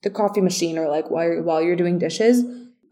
the 0.03 0.09
coffee 0.09 0.41
machine 0.41 0.79
or 0.79 0.89
like 0.89 1.11
while 1.11 1.25
you're, 1.25 1.43
while 1.43 1.61
you're 1.61 1.77
doing 1.77 1.99
dishes, 1.99 2.43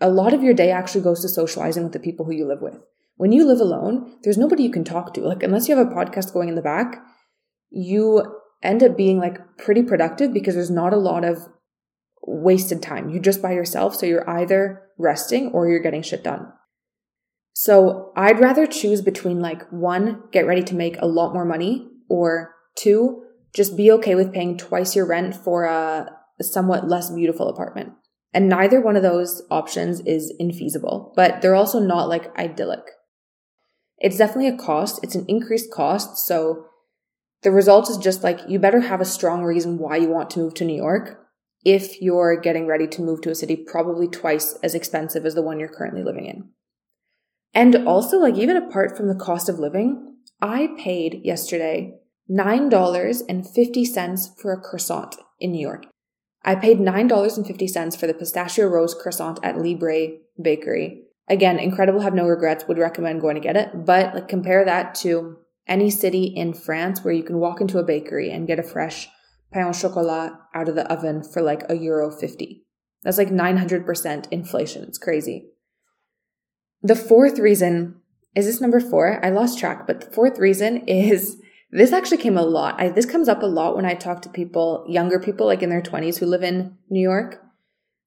a 0.01 0.11
lot 0.11 0.35
of 0.35 0.43
your 0.43 0.55
day 0.55 0.71
actually 0.71 1.03
goes 1.03 1.23
to 1.23 1.29
socializing 1.29 1.85
with 1.85 1.93
the 1.93 2.01
people 2.01 2.27
who 2.27 2.33
you 2.33 2.47
live 2.47 2.61
with. 2.61 2.79
When 3.17 3.33
you 3.33 3.47
live 3.47 3.61
alone, 3.61 4.17
there's 4.23 4.37
nobody 4.37 4.63
you 4.63 4.71
can 4.71 4.85
talk 4.85 5.15
to. 5.15 5.23
Like, 5.23 5.43
unless 5.43 5.69
you 5.69 5.77
have 5.77 5.87
a 5.87 5.91
podcast 5.91 6.33
going 6.33 6.49
in 6.49 6.55
the 6.55 6.63
back, 6.63 7.03
you 7.71 8.41
end 8.63 8.83
up 8.83 8.97
being 8.97 9.19
like 9.19 9.39
pretty 9.59 9.83
productive 9.83 10.33
because 10.33 10.55
there's 10.55 10.71
not 10.71 10.93
a 10.93 10.99
lot 10.99 11.25
of 11.25 11.49
wasted 12.27 12.83
time. 12.83 13.09
You're 13.09 13.23
just 13.23 13.41
by 13.41 13.53
yourself. 13.53 13.95
So 13.95 14.07
you're 14.07 14.29
either 14.29 14.83
resting 14.99 15.49
or 15.53 15.69
you're 15.69 15.81
getting 15.81 16.03
shit 16.03 16.25
done. 16.25 16.53
So 17.53 18.13
I'd 18.17 18.41
rather 18.41 18.67
choose 18.67 19.01
between 19.01 19.41
like 19.41 19.67
one, 19.71 20.25
get 20.31 20.47
ready 20.47 20.63
to 20.65 20.75
make 20.75 21.01
a 21.01 21.07
lot 21.07 21.33
more 21.33 21.47
money 21.47 21.89
or 22.09 22.55
two, 22.77 23.25
just 23.55 23.77
be 23.77 23.91
okay 23.93 24.15
with 24.15 24.35
paying 24.35 24.59
twice 24.59 24.95
your 24.95 25.07
rent 25.07 25.35
for 25.35 25.65
a 25.65 26.11
somewhat 26.41 26.87
less 26.87 27.11
beautiful 27.11 27.49
apartment. 27.49 27.93
And 28.33 28.49
neither 28.49 28.81
one 28.81 28.97
of 28.97 29.03
those 29.03 29.43
options 29.51 30.01
is 30.01 30.33
infeasible, 30.41 31.15
but 31.15 31.41
they're 31.41 31.55
also 31.55 31.79
not 31.79 32.09
like 32.09 32.37
idyllic. 32.37 32.83
It's 33.99 34.19
definitely 34.19 34.49
a 34.49 34.59
cost. 34.59 35.01
It's 35.03 35.15
an 35.15 35.25
increased 35.27 35.73
cost. 35.73 36.27
So 36.27 36.67
the 37.43 37.51
result 37.51 37.89
is 37.89 37.97
just 37.97 38.23
like 38.23 38.41
you 38.49 38.59
better 38.59 38.81
have 38.81 39.01
a 39.01 39.07
strong 39.07 39.43
reason 39.43 39.79
why 39.79 39.97
you 39.97 40.09
want 40.09 40.31
to 40.31 40.39
move 40.39 40.55
to 40.55 40.65
New 40.65 40.77
York 40.77 41.21
if 41.65 42.01
you're 42.01 42.41
getting 42.41 42.67
ready 42.67 42.87
to 42.87 43.03
move 43.03 43.21
to 43.23 43.31
a 43.31 43.35
city 43.35 43.57
probably 43.57 44.07
twice 44.07 44.57
as 44.63 44.75
expensive 44.75 45.27
as 45.27 45.35
the 45.35 45.43
one 45.43 45.59
you're 45.59 45.69
currently 45.69 46.05
living 46.05 46.27
in. 46.27 46.51
And 47.55 47.89
also, 47.89 48.19
like, 48.19 48.37
even 48.37 48.57
apart 48.57 48.97
from 48.97 49.09
the 49.09 49.15
cost 49.15 49.49
of 49.49 49.59
living, 49.59 50.17
I 50.41 50.69
paid 50.79 51.23
yesterday 51.25 51.95
$9.50 52.31 54.39
for 54.39 54.53
a 54.53 54.61
croissant 54.61 55.17
in 55.41 55.53
New 55.53 55.61
York. 55.61 55.87
I 56.47 56.55
paid 56.55 56.79
$9.50 56.79 57.99
for 57.99 58.07
the 58.07 58.15
pistachio 58.15 58.69
rose 58.69 58.95
croissant 58.95 59.41
at 59.43 59.59
Librae 59.59 60.21
Bakery. 60.41 61.03
Again, 61.29 61.59
incredible, 61.59 62.01
have 62.01 62.15
no 62.15 62.27
regrets, 62.27 62.69
would 62.69 62.79
recommend 62.79 63.21
going 63.21 63.35
to 63.35 63.41
get 63.41 63.57
it. 63.57 63.85
But 63.85 64.15
like 64.15 64.29
compare 64.29 64.65
that 64.65 64.95
to 64.97 65.39
any 65.67 65.91
city 65.91 66.25
in 66.25 66.55
France 66.55 67.03
where 67.03 67.13
you 67.13 67.25
can 67.25 67.39
walk 67.39 67.61
into 67.61 67.79
a 67.79 67.85
bakery 67.85 68.31
and 68.31 68.47
get 68.47 68.61
a 68.61 68.63
fresh 68.63 69.09
pain 69.53 69.65
au 69.65 69.73
chocolat 69.73 70.33
out 70.55 70.69
of 70.69 70.77
the 70.77 70.91
oven 70.91 71.25
for 71.25 71.43
like 71.43 71.65
a 71.69 71.77
euro 71.77 72.13
50. 72.13 72.65
That's 73.03 73.19
like 73.19 73.31
900% 73.31 74.29
inflation. 74.31 74.85
It's 74.85 74.99
crazy. 74.99 75.49
The 76.81 76.95
fourth 76.95 77.41
reason 77.41 77.97
is 78.37 78.45
this 78.45 78.61
number 78.61 78.81
four? 78.81 79.25
I 79.25 79.31
lost 79.31 79.59
track, 79.59 79.87
but 79.87 80.01
the 80.01 80.11
fourth 80.11 80.39
reason 80.39 80.77
is 80.87 81.41
this 81.77 81.93
actually 81.93 82.17
came 82.17 82.39
a 82.39 82.43
lot. 82.43 82.81
I, 82.81 82.89
this 82.89 83.05
comes 83.05 83.29
up 83.29 83.43
a 83.43 83.47
lot 83.47 83.77
when 83.77 83.85
I 83.85 83.93
talk 83.93 84.23
to 84.23 84.31
people, 84.31 84.87
younger 84.89 85.21
people, 85.21 85.47
like 85.47 85.63
in 85.63 85.69
their 85.69 85.83
20s 85.83 86.19
who 86.19 86.25
live 86.25 86.43
in 86.43 86.75
New 86.89 87.03
York. 87.03 87.43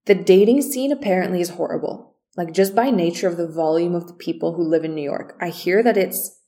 The 0.06 0.16
dating 0.16 0.64
scene 0.64 0.92
apparently 0.92 1.40
is 1.40 1.50
horrible. 1.50 2.16
Like 2.36 2.52
just 2.52 2.74
by 2.74 2.90
nature 2.90 3.28
of 3.28 3.38
the 3.38 3.48
volume 3.48 3.94
of 3.94 4.08
the 4.08 4.14
people 4.14 4.54
who 4.54 4.64
live 4.64 4.84
in 4.84 4.96
New 4.96 5.04
York. 5.04 5.38
I 5.40 5.50
hear 5.50 5.84
that 5.84 5.98
it's 5.98 6.40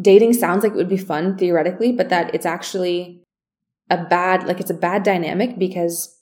dating 0.00 0.32
sounds 0.32 0.62
like 0.62 0.72
it 0.72 0.76
would 0.76 0.88
be 0.88 0.96
fun 0.96 1.36
theoretically, 1.36 1.92
but 1.92 2.08
that 2.08 2.34
it's 2.34 2.46
actually 2.46 3.22
a 3.90 4.02
bad, 4.04 4.46
like 4.46 4.58
it's 4.58 4.70
a 4.70 4.74
bad 4.74 5.02
dynamic 5.02 5.58
because 5.58 6.18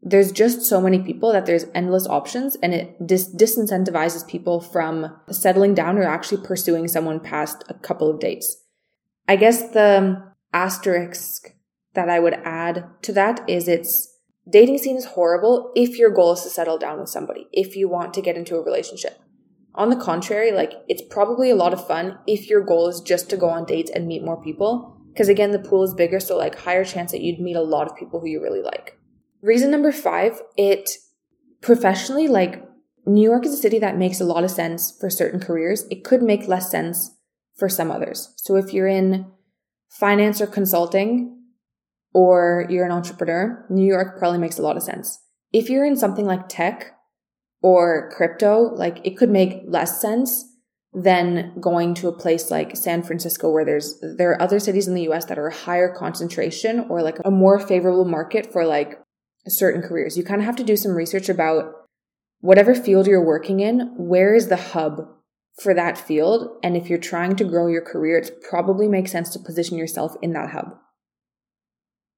there's 0.00 0.32
just 0.32 0.62
so 0.62 0.80
many 0.80 1.00
people 1.00 1.30
that 1.30 1.44
there's 1.44 1.66
endless 1.74 2.06
options 2.06 2.56
and 2.62 2.72
it 2.72 3.06
dis- 3.06 3.34
disincentivizes 3.34 4.26
people 4.26 4.62
from 4.62 5.14
settling 5.30 5.74
down 5.74 5.98
or 5.98 6.04
actually 6.04 6.42
pursuing 6.42 6.88
someone 6.88 7.20
past 7.20 7.64
a 7.68 7.74
couple 7.74 8.08
of 8.08 8.18
dates. 8.18 8.59
I 9.30 9.36
guess 9.36 9.70
the 9.70 10.24
asterisk 10.52 11.54
that 11.94 12.08
I 12.08 12.18
would 12.18 12.34
add 12.44 12.84
to 13.02 13.12
that 13.12 13.48
is 13.48 13.68
it's 13.68 14.18
dating 14.50 14.78
scene 14.78 14.96
is 14.96 15.04
horrible 15.04 15.70
if 15.76 15.96
your 15.96 16.10
goal 16.10 16.32
is 16.32 16.42
to 16.42 16.48
settle 16.48 16.78
down 16.78 16.98
with 16.98 17.10
somebody, 17.10 17.46
if 17.52 17.76
you 17.76 17.88
want 17.88 18.12
to 18.14 18.22
get 18.22 18.34
into 18.34 18.56
a 18.56 18.64
relationship. 18.64 19.20
On 19.76 19.88
the 19.88 19.94
contrary, 19.94 20.50
like 20.50 20.72
it's 20.88 21.04
probably 21.10 21.48
a 21.48 21.54
lot 21.54 21.72
of 21.72 21.86
fun 21.86 22.18
if 22.26 22.50
your 22.50 22.60
goal 22.60 22.88
is 22.88 23.00
just 23.02 23.30
to 23.30 23.36
go 23.36 23.48
on 23.48 23.66
dates 23.66 23.88
and 23.94 24.08
meet 24.08 24.24
more 24.24 24.42
people. 24.42 25.00
Because 25.12 25.28
again, 25.28 25.52
the 25.52 25.60
pool 25.60 25.84
is 25.84 25.94
bigger, 25.94 26.18
so 26.18 26.36
like 26.36 26.58
higher 26.58 26.84
chance 26.84 27.12
that 27.12 27.20
you'd 27.20 27.38
meet 27.38 27.54
a 27.54 27.62
lot 27.62 27.86
of 27.86 27.96
people 27.96 28.18
who 28.18 28.26
you 28.26 28.42
really 28.42 28.62
like. 28.62 28.98
Reason 29.42 29.70
number 29.70 29.92
five, 29.92 30.42
it 30.56 30.90
professionally, 31.60 32.26
like 32.26 32.64
New 33.06 33.22
York 33.22 33.46
is 33.46 33.54
a 33.54 33.58
city 33.58 33.78
that 33.78 33.96
makes 33.96 34.20
a 34.20 34.24
lot 34.24 34.42
of 34.42 34.50
sense 34.50 34.92
for 34.98 35.08
certain 35.08 35.38
careers. 35.38 35.86
It 35.88 36.02
could 36.02 36.20
make 36.20 36.48
less 36.48 36.68
sense 36.68 37.12
for 37.60 37.68
some 37.68 37.92
others. 37.92 38.34
So 38.38 38.56
if 38.56 38.74
you're 38.74 38.88
in 38.88 39.30
finance 39.88 40.40
or 40.40 40.48
consulting, 40.48 41.36
or 42.12 42.66
you're 42.68 42.84
an 42.84 42.92
entrepreneur, 42.92 43.64
New 43.70 43.86
York 43.86 44.18
probably 44.18 44.38
makes 44.38 44.58
a 44.58 44.62
lot 44.62 44.76
of 44.76 44.82
sense. 44.82 45.18
If 45.52 45.70
you're 45.70 45.84
in 45.84 45.96
something 45.96 46.26
like 46.26 46.48
tech 46.48 46.92
or 47.62 48.10
crypto, 48.16 48.74
like 48.74 49.00
it 49.04 49.16
could 49.16 49.30
make 49.30 49.62
less 49.66 50.00
sense 50.00 50.44
than 50.92 51.54
going 51.60 51.94
to 51.94 52.08
a 52.08 52.12
place 52.16 52.50
like 52.50 52.76
San 52.76 53.02
Francisco 53.04 53.50
where 53.50 53.64
there's 53.64 54.02
there 54.16 54.32
are 54.32 54.42
other 54.42 54.58
cities 54.58 54.88
in 54.88 54.94
the 54.94 55.08
US 55.10 55.26
that 55.26 55.38
are 55.38 55.46
a 55.46 55.54
higher 55.54 55.94
concentration 55.94 56.86
or 56.88 57.00
like 57.00 57.18
a 57.24 57.30
more 57.30 57.60
favorable 57.60 58.04
market 58.04 58.52
for 58.52 58.66
like 58.66 59.00
certain 59.46 59.82
careers. 59.82 60.18
You 60.18 60.24
kind 60.24 60.40
of 60.40 60.46
have 60.46 60.56
to 60.56 60.64
do 60.64 60.76
some 60.76 60.92
research 60.92 61.28
about 61.28 61.72
whatever 62.40 62.74
field 62.74 63.06
you're 63.06 63.24
working 63.24 63.60
in, 63.60 63.94
where 63.96 64.34
is 64.34 64.48
the 64.48 64.56
hub 64.56 65.06
for 65.58 65.74
that 65.74 65.98
field? 65.98 66.58
And 66.62 66.76
if 66.76 66.88
you're 66.88 66.98
trying 66.98 67.36
to 67.36 67.44
grow 67.44 67.66
your 67.66 67.82
career, 67.82 68.18
it 68.18 68.42
probably 68.48 68.88
makes 68.88 69.12
sense 69.12 69.30
to 69.30 69.38
position 69.38 69.78
yourself 69.78 70.14
in 70.22 70.32
that 70.32 70.50
hub. 70.50 70.76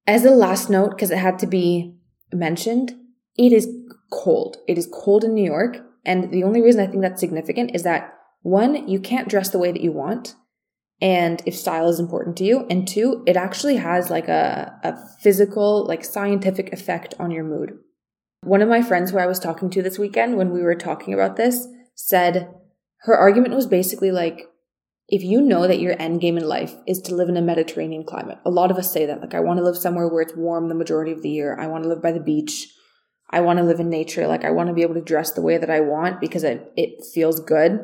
As 0.07 0.25
a 0.25 0.31
last 0.31 0.69
note, 0.69 0.91
because 0.91 1.11
it 1.11 1.19
had 1.19 1.39
to 1.41 1.47
be 1.47 1.97
mentioned, 2.33 2.95
it 3.37 3.53
is 3.53 3.69
cold. 4.13 4.57
It 4.69 4.79
is 4.79 4.89
cold 4.93 5.25
in 5.25 5.35
New 5.35 5.45
York. 5.45 5.79
And 6.05 6.33
the 6.33 6.45
only 6.45 6.61
reason 6.61 6.81
I 6.81 6.87
think 6.89 7.03
that's 7.03 7.21
significant 7.21 7.75
is 7.75 7.85
that 7.85 8.15
one, 8.43 8.89
you 8.89 8.99
can't 8.99 9.29
dress 9.29 9.51
the 9.51 9.59
way 9.59 9.71
that 9.71 9.83
you 9.83 9.93
want 9.93 10.35
and 11.03 11.43
if 11.45 11.57
style 11.57 11.89
is 11.89 11.99
important 11.99 12.37
to 12.37 12.45
you 12.45 12.65
and 12.71 12.87
two 12.89 13.23
it 13.27 13.37
actually 13.37 13.77
has 13.77 14.09
like 14.09 14.29
a, 14.29 14.79
a 14.85 14.97
physical 15.21 15.85
like 15.85 16.05
scientific 16.05 16.73
effect 16.73 17.13
on 17.19 17.31
your 17.31 17.45
mood 17.45 17.73
one 18.43 18.63
of 18.63 18.69
my 18.69 18.81
friends 18.81 19.11
who 19.11 19.19
i 19.19 19.27
was 19.27 19.41
talking 19.41 19.69
to 19.69 19.83
this 19.83 19.99
weekend 19.99 20.39
when 20.39 20.51
we 20.51 20.63
were 20.63 20.77
talking 20.77 21.13
about 21.13 21.37
this 21.37 21.67
said 21.95 22.55
her 23.03 23.17
argument 23.17 23.55
was 23.55 23.67
basically 23.67 24.11
like 24.11 24.47
if 25.09 25.23
you 25.23 25.41
know 25.41 25.67
that 25.67 25.81
your 25.81 26.01
end 26.01 26.21
game 26.21 26.39
in 26.39 26.49
life 26.49 26.75
is 26.87 27.01
to 27.03 27.15
live 27.15 27.29
in 27.29 27.37
a 27.37 27.43
mediterranean 27.43 28.05
climate 28.05 28.39
a 28.45 28.51
lot 28.51 28.71
of 28.71 28.77
us 28.77 28.93
say 28.93 29.07
that 29.07 29.21
like 29.21 29.35
i 29.35 29.41
want 29.41 29.59
to 29.59 29.65
live 29.65 29.77
somewhere 29.77 30.09
where 30.09 30.23
it's 30.23 30.37
warm 30.37 30.69
the 30.69 30.75
majority 30.75 31.13
of 31.13 31.23
the 31.23 31.31
year 31.31 31.59
i 31.61 31.67
want 31.67 31.83
to 31.83 31.89
live 31.89 32.03
by 32.03 32.13
the 32.13 32.21
beach 32.21 32.69
i 33.31 33.41
want 33.41 33.59
to 33.59 33.65
live 33.65 33.81
in 33.81 33.89
nature 33.89 34.27
like 34.27 34.45
i 34.45 34.51
want 34.51 34.69
to 34.69 34.75
be 34.75 34.83
able 34.83 34.95
to 34.95 35.01
dress 35.01 35.33
the 35.33 35.43
way 35.43 35.59
that 35.59 35.71
i 35.71 35.81
want 35.81 36.21
because 36.21 36.45
it, 36.45 36.73
it 36.77 37.05
feels 37.13 37.41
good 37.41 37.81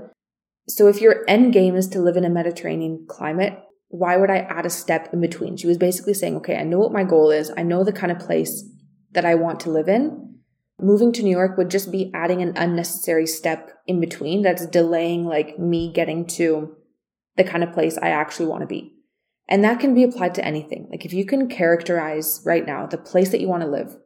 so 0.69 0.87
if 0.87 1.01
your 1.01 1.25
end 1.27 1.55
game 1.55 1.75
is 1.77 1.89
to 1.89 2.01
live 2.01 2.17
in 2.17 2.27
a 2.27 2.31
Mediterranean 2.31 3.07
climate, 3.09 3.59
why 3.89 4.19
would 4.19 4.31
I 4.31 4.39
add 4.39 4.67
a 4.67 4.71
step 4.71 5.09
in 5.15 5.21
between? 5.21 5.57
She 5.57 5.67
was 5.67 5.79
basically 5.79 6.13
saying, 6.13 6.37
okay, 6.37 6.59
I 6.59 6.65
know 6.65 6.79
what 6.79 6.93
my 6.93 7.05
goal 7.05 7.31
is. 7.31 7.51
I 7.57 7.63
know 7.63 7.85
the 7.85 7.93
kind 7.93 8.13
of 8.13 8.19
place 8.19 8.65
that 9.13 9.25
I 9.25 9.35
want 9.35 9.61
to 9.61 9.71
live 9.71 9.89
in. 9.89 10.28
Moving 10.81 11.13
to 11.13 11.23
New 11.23 11.31
York 11.31 11.57
would 11.57 11.71
just 11.71 11.91
be 11.91 12.11
adding 12.15 12.41
an 12.41 12.53
unnecessary 12.57 13.27
step 13.27 13.73
in 13.87 14.01
between 14.01 14.43
that's 14.43 14.67
delaying 14.67 15.25
like 15.25 15.59
me 15.59 15.93
getting 15.93 16.25
to 16.27 16.77
the 17.37 17.45
kind 17.45 17.65
of 17.65 17.73
place 17.73 17.99
I 17.99 18.11
actually 18.11 18.47
want 18.47 18.61
to 18.61 18.67
be. 18.67 18.95
And 19.49 19.65
that 19.65 19.81
can 19.81 19.95
be 19.95 20.05
applied 20.05 20.35
to 20.37 20.45
anything. 20.45 20.87
Like 20.91 21.05
if 21.05 21.13
you 21.13 21.25
can 21.25 21.49
characterize 21.49 22.43
right 22.45 22.65
now 22.65 22.87
the 22.87 22.99
place 22.99 23.31
that 23.31 23.41
you 23.41 23.49
want 23.49 23.63
to 23.63 23.69
live 23.69 23.97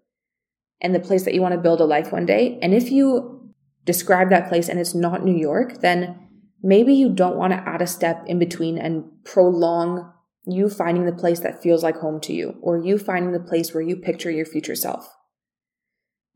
and 0.81 0.95
the 0.95 1.01
place 1.01 1.25
that 1.25 1.35
you 1.35 1.43
want 1.43 1.53
to 1.53 1.61
build 1.61 1.81
a 1.81 1.85
life 1.85 2.13
one 2.13 2.25
day, 2.25 2.59
and 2.63 2.73
if 2.73 2.91
you 2.91 3.53
describe 3.85 4.31
that 4.31 4.49
place 4.49 4.69
and 4.69 4.79
it's 4.79 4.95
not 4.95 5.25
New 5.25 5.37
York, 5.37 5.81
then 5.81 6.29
maybe 6.63 6.95
you 6.95 7.13
don't 7.13 7.37
want 7.37 7.53
to 7.53 7.69
add 7.69 7.83
a 7.83 7.87
step 7.87 8.23
in 8.27 8.39
between 8.39 8.79
and 8.79 9.05
prolong 9.25 10.13
you 10.45 10.69
finding 10.69 11.05
the 11.05 11.13
place 11.13 11.41
that 11.41 11.63
feels 11.63 11.83
like 11.83 11.97
home 11.97 12.21
to 12.21 12.33
you 12.33 12.55
or 12.63 12.79
you 12.79 12.99
finding 12.99 13.33
the 13.33 13.41
place 13.41 13.75
where 13.75 13.83
you 13.83 13.97
picture 13.97 14.31
your 14.31 14.47
future 14.47 14.75
self. 14.75 15.13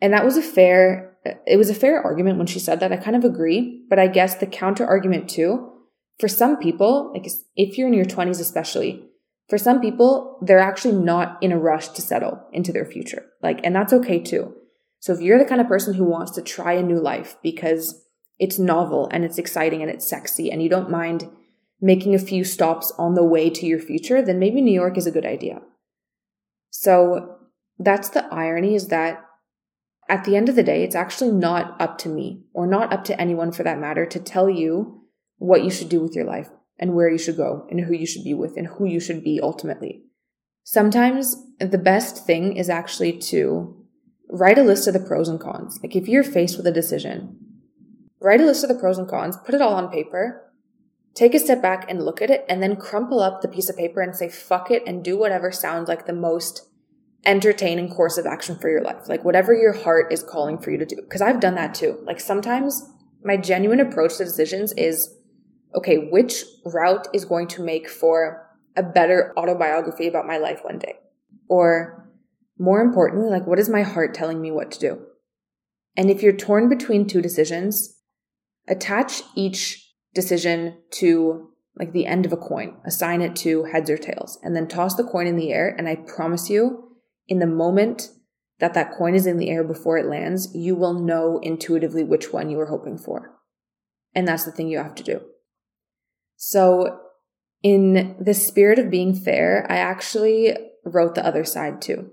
And 0.01 0.13
that 0.13 0.25
was 0.25 0.37
a 0.37 0.43
fair, 0.43 1.17
it 1.47 1.57
was 1.57 1.71
a 1.71 1.75
fair 1.75 2.01
argument 2.01 2.39
when 2.39 2.47
she 2.47 2.59
said 2.59 2.81
that. 2.81 2.93
I 2.93 2.97
kind 2.97 3.17
of 3.17 3.25
agree, 3.25 3.85
but 3.89 3.99
I 3.99 4.07
guess 4.07 4.35
the 4.35 4.47
counter 4.47 4.87
argument 4.87 5.29
too, 5.29 5.73
for 6.19 6.29
some 6.29 6.57
people, 6.59 7.13
like 7.15 7.27
if 7.57 7.77
you're 7.77 7.89
in 7.89 7.95
your 7.95 8.05
20s 8.05 8.41
especially, 8.41 9.05
for 9.49 9.59
some 9.59 9.81
people, 9.81 10.39
they're 10.43 10.59
actually 10.59 10.95
not 10.95 11.39
in 11.41 11.53
a 11.53 11.59
rush 11.59 11.89
to 11.91 12.03
settle 12.03 12.43
into 12.53 12.73
their 12.73 12.85
future. 12.85 13.27
Like, 13.43 13.61
and 13.65 13.75
that's 13.75 13.93
okay 13.93 14.19
too. 14.19 14.55
So 14.99 15.13
if 15.13 15.21
you're 15.21 15.39
the 15.39 15.45
kind 15.45 15.61
of 15.61 15.69
person 15.69 15.95
who 15.95 16.05
wants 16.05 16.33
to 16.33 16.43
try 16.43 16.73
a 16.73 16.83
new 16.83 16.99
life 16.99 17.37
because 17.43 18.03
it's 18.39 18.59
novel 18.59 19.09
and 19.13 19.25
it's 19.25 19.39
exciting 19.39 19.83
and 19.83 19.91
it's 19.91 20.09
sexy 20.09 20.51
and 20.51 20.63
you 20.63 20.69
don't 20.69 20.91
mind 20.91 21.31
making 21.81 22.15
a 22.15 22.19
few 22.19 22.43
stops 22.43 22.93
on 22.99 23.15
the 23.15 23.25
way 23.25 23.51
to 23.51 23.67
your 23.67 23.79
future, 23.79 24.23
then 24.23 24.39
maybe 24.39 24.61
New 24.61 24.73
York 24.73 24.97
is 24.97 25.07
a 25.07 25.13
good 25.13 25.27
idea. 25.27 25.61
So 26.71 27.37
that's 27.79 28.09
the 28.09 28.25
irony 28.33 28.75
is 28.75 28.89
that 28.89 29.26
at 30.09 30.25
the 30.25 30.37
end 30.37 30.49
of 30.49 30.57
the 30.57 30.63
day, 30.63 30.85
it's 30.85 30.95
actually 30.95 31.33
not 31.33 31.81
up 31.81 31.99
to 31.99 32.09
me 32.09 32.45
or 32.53 32.67
not 32.67 32.93
up 32.93 33.05
to 33.05 33.21
anyone 33.21 33.53
for 33.53 33.63
that 33.63 33.79
matter 33.79 34.07
to 34.07 34.21
tell 34.21 34.49
you 34.49 35.03
what 35.39 35.65
you 35.65 35.71
should 35.71 35.89
do 35.89 36.01
with 36.01 36.15
your 36.15 36.25
life 36.25 36.49
and 36.79 36.95
where 36.95 37.11
you 37.11 37.19
should 37.19 37.37
go 37.37 37.67
and 37.71 37.81
who 37.81 37.95
you 37.95 38.07
should 38.07 38.25
be 38.25 38.35
with 38.35 38.57
and 38.57 38.67
who 38.67 38.87
you 38.87 39.01
should 39.01 39.23
be 39.23 39.41
ultimately. 39.43 40.03
Sometimes 40.65 41.37
the 41.59 41.79
best 41.79 42.27
thing 42.27 42.57
is 42.57 42.69
actually 42.69 43.19
to 43.19 43.77
write 44.29 44.59
a 44.59 44.65
list 44.65 44.87
of 44.87 44.95
the 44.95 45.01
pros 45.01 45.29
and 45.29 45.41
cons. 45.41 45.79
Like 45.83 45.95
if 45.97 46.09
you're 46.09 46.25
faced 46.25 46.57
with 46.57 46.67
a 46.67 46.73
decision 46.73 47.39
Write 48.21 48.41
a 48.41 48.47
list 48.47 48.65
of 48.65 48.69
the 48.69 48.75
pros 48.75 48.99
and 48.99 49.09
cons, 49.09 49.37
put 49.37 49.55
it 49.55 49.61
all 49.61 49.75
on 49.75 49.91
paper, 49.91 50.51
take 51.15 51.35
a 51.35 51.39
step 51.39 51.61
back 51.61 51.89
and 51.89 52.05
look 52.05 52.23
at 52.23 52.31
it, 52.31 52.45
and 52.49 52.63
then 52.63 52.77
crumple 52.77 53.21
up 53.21 53.43
the 53.43 53.49
piece 53.49 53.69
of 53.69 53.77
paper 53.77 54.01
and 54.01 54.17
say, 54.17 54.29
fuck 54.29 54.71
it, 54.71 54.83
and 54.87 55.05
do 55.05 55.19
whatever 55.19 55.53
sounds 55.53 55.89
like 55.89 56.07
the 56.07 56.13
most 56.13 56.63
entertaining 57.27 57.91
course 57.91 58.17
of 58.17 58.27
action 58.27 58.57
for 58.59 58.71
your 58.71 58.83
life. 58.83 59.09
Like 59.09 59.25
whatever 59.25 59.53
your 59.53 59.73
heart 59.73 60.13
is 60.13 60.23
calling 60.23 60.59
for 60.59 60.71
you 60.71 60.79
to 60.79 60.87
do. 60.87 60.97
Cause 61.11 61.21
I've 61.21 61.41
done 61.41 61.57
that 61.57 61.75
too. 61.75 61.99
Like 62.05 62.21
sometimes 62.21 62.83
my 63.23 63.37
genuine 63.37 63.81
approach 63.81 64.17
to 64.17 64.25
decisions 64.25 64.73
is, 64.73 65.13
okay, 65.75 66.09
which 66.11 66.45
route 66.65 67.09
is 67.13 67.25
going 67.25 67.49
to 67.49 67.63
make 67.63 67.89
for 67.89 68.49
a 68.77 68.83
better 68.83 69.35
autobiography 69.37 70.07
about 70.07 70.27
my 70.27 70.39
life 70.39 70.61
one 70.63 70.79
day? 70.79 70.95
Or 71.49 72.09
more 72.59 72.81
importantly, 72.81 73.29
like 73.29 73.47
what 73.47 73.59
is 73.59 73.69
my 73.69 73.83
heart 73.83 74.15
telling 74.15 74.41
me 74.41 74.51
what 74.51 74.71
to 74.73 74.79
do? 74.79 75.07
And 75.97 76.11
if 76.11 76.23
you're 76.23 76.33
torn 76.33 76.69
between 76.69 77.07
two 77.07 77.21
decisions, 77.21 77.99
attach 78.69 79.23
each 79.35 79.95
decision 80.15 80.79
to 80.93 81.51
like 81.79 81.93
the 81.93 82.07
end 82.07 82.25
of 82.25 82.33
a 82.33 82.37
coin, 82.37 82.77
assign 82.87 83.21
it 83.21 83.37
to 83.37 83.65
heads 83.65 83.91
or 83.91 83.99
tails, 83.99 84.39
and 84.43 84.57
then 84.57 84.67
toss 84.67 84.95
the 84.95 85.05
coin 85.05 85.27
in 85.27 85.37
the 85.37 85.53
air. 85.53 85.75
And 85.77 85.89
I 85.89 85.97
promise 85.97 86.49
you, 86.49 86.86
in 87.29 87.39
the 87.39 87.47
moment 87.47 88.11
that 88.59 88.75
that 88.75 88.93
coin 88.97 89.15
is 89.15 89.27
in 89.27 89.37
the 89.37 89.51
air 89.51 89.65
before 89.65 89.99
it 89.99 90.07
lands, 90.07 90.55
you 90.55 90.75
will 90.75 90.95
know 90.95 91.39
intuitively 91.43 92.05
which 92.05 92.33
one 92.33 92.49
you 92.51 92.57
were 92.57 92.67
hoping 92.67 92.97
for. 92.97 93.35
And 94.15 94.27
that's 94.27 94.45
the 94.45 94.53
thing 94.53 94.69
you 94.69 94.79
have 94.79 94.95
to 94.95 95.03
do. 95.03 95.21
So 96.37 97.01
In 97.63 98.17
the 98.21 98.35
spirit 98.35 98.79
of 98.79 98.91
being 98.91 99.13
fair, 99.13 99.67
I 99.69 99.77
actually 99.79 100.57
wrote 100.85 101.17
the 101.17 101.27
other 101.27 101.45
side 101.45 101.83
too. 101.83 102.13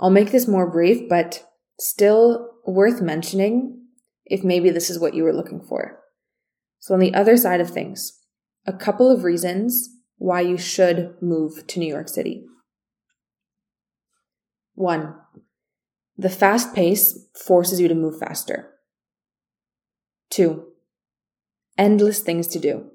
I'll 0.00 0.08
make 0.08 0.30
this 0.30 0.48
more 0.48 0.70
brief, 0.70 1.10
but 1.10 1.46
still 1.78 2.52
worth 2.66 3.02
mentioning 3.02 3.82
if 4.24 4.42
maybe 4.44 4.70
this 4.70 4.88
is 4.88 4.98
what 4.98 5.12
you 5.12 5.24
were 5.24 5.34
looking 5.34 5.60
for. 5.60 6.00
So, 6.78 6.94
on 6.94 7.00
the 7.00 7.12
other 7.12 7.36
side 7.36 7.60
of 7.60 7.68
things, 7.68 8.18
a 8.66 8.72
couple 8.72 9.10
of 9.10 9.24
reasons 9.24 9.90
why 10.16 10.40
you 10.40 10.56
should 10.56 11.14
move 11.20 11.66
to 11.66 11.78
New 11.78 11.88
York 11.88 12.08
City. 12.08 12.46
One, 14.76 15.14
the 16.18 16.28
fast 16.28 16.74
pace 16.74 17.26
forces 17.34 17.80
you 17.80 17.88
to 17.88 17.94
move 17.94 18.18
faster. 18.18 18.74
Two, 20.30 20.66
endless 21.78 22.20
things 22.20 22.46
to 22.48 22.58
do. 22.58 22.90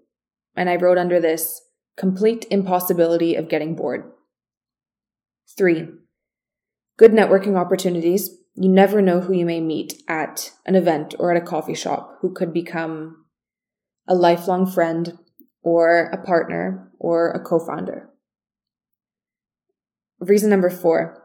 And 0.56 0.70
I 0.70 0.76
wrote 0.76 1.00
under 1.00 1.20
this 1.20 1.60
complete 1.98 2.46
impossibility 2.52 3.36
of 3.36 3.50
getting 3.50 3.76
bored. 3.76 4.12
Three, 5.58 5.88
good 6.98 7.14
networking 7.14 7.58
opportunities. 7.58 8.30
You 8.54 8.70
never 8.70 9.02
know 9.02 9.20
who 9.20 9.34
you 9.34 9.46
may 9.46 9.60
meet 9.60 10.04
at 10.08 10.52
an 10.68 10.76
event 10.76 11.16
or 11.18 11.32
at 11.32 11.42
a 11.42 11.46
coffee 11.46 11.74
shop 11.74 12.20
who 12.22 12.32
could 12.32 12.54
become 12.54 13.26
a 14.08 14.14
lifelong 14.14 14.70
friend 14.70 15.18
or 15.64 16.12
a 16.14 16.24
partner 16.24 16.92
or 17.00 17.32
a 17.32 17.40
co 17.40 17.60
founder. 17.60 18.10
Reason 20.20 20.50
number 20.50 20.70
four 20.70 21.21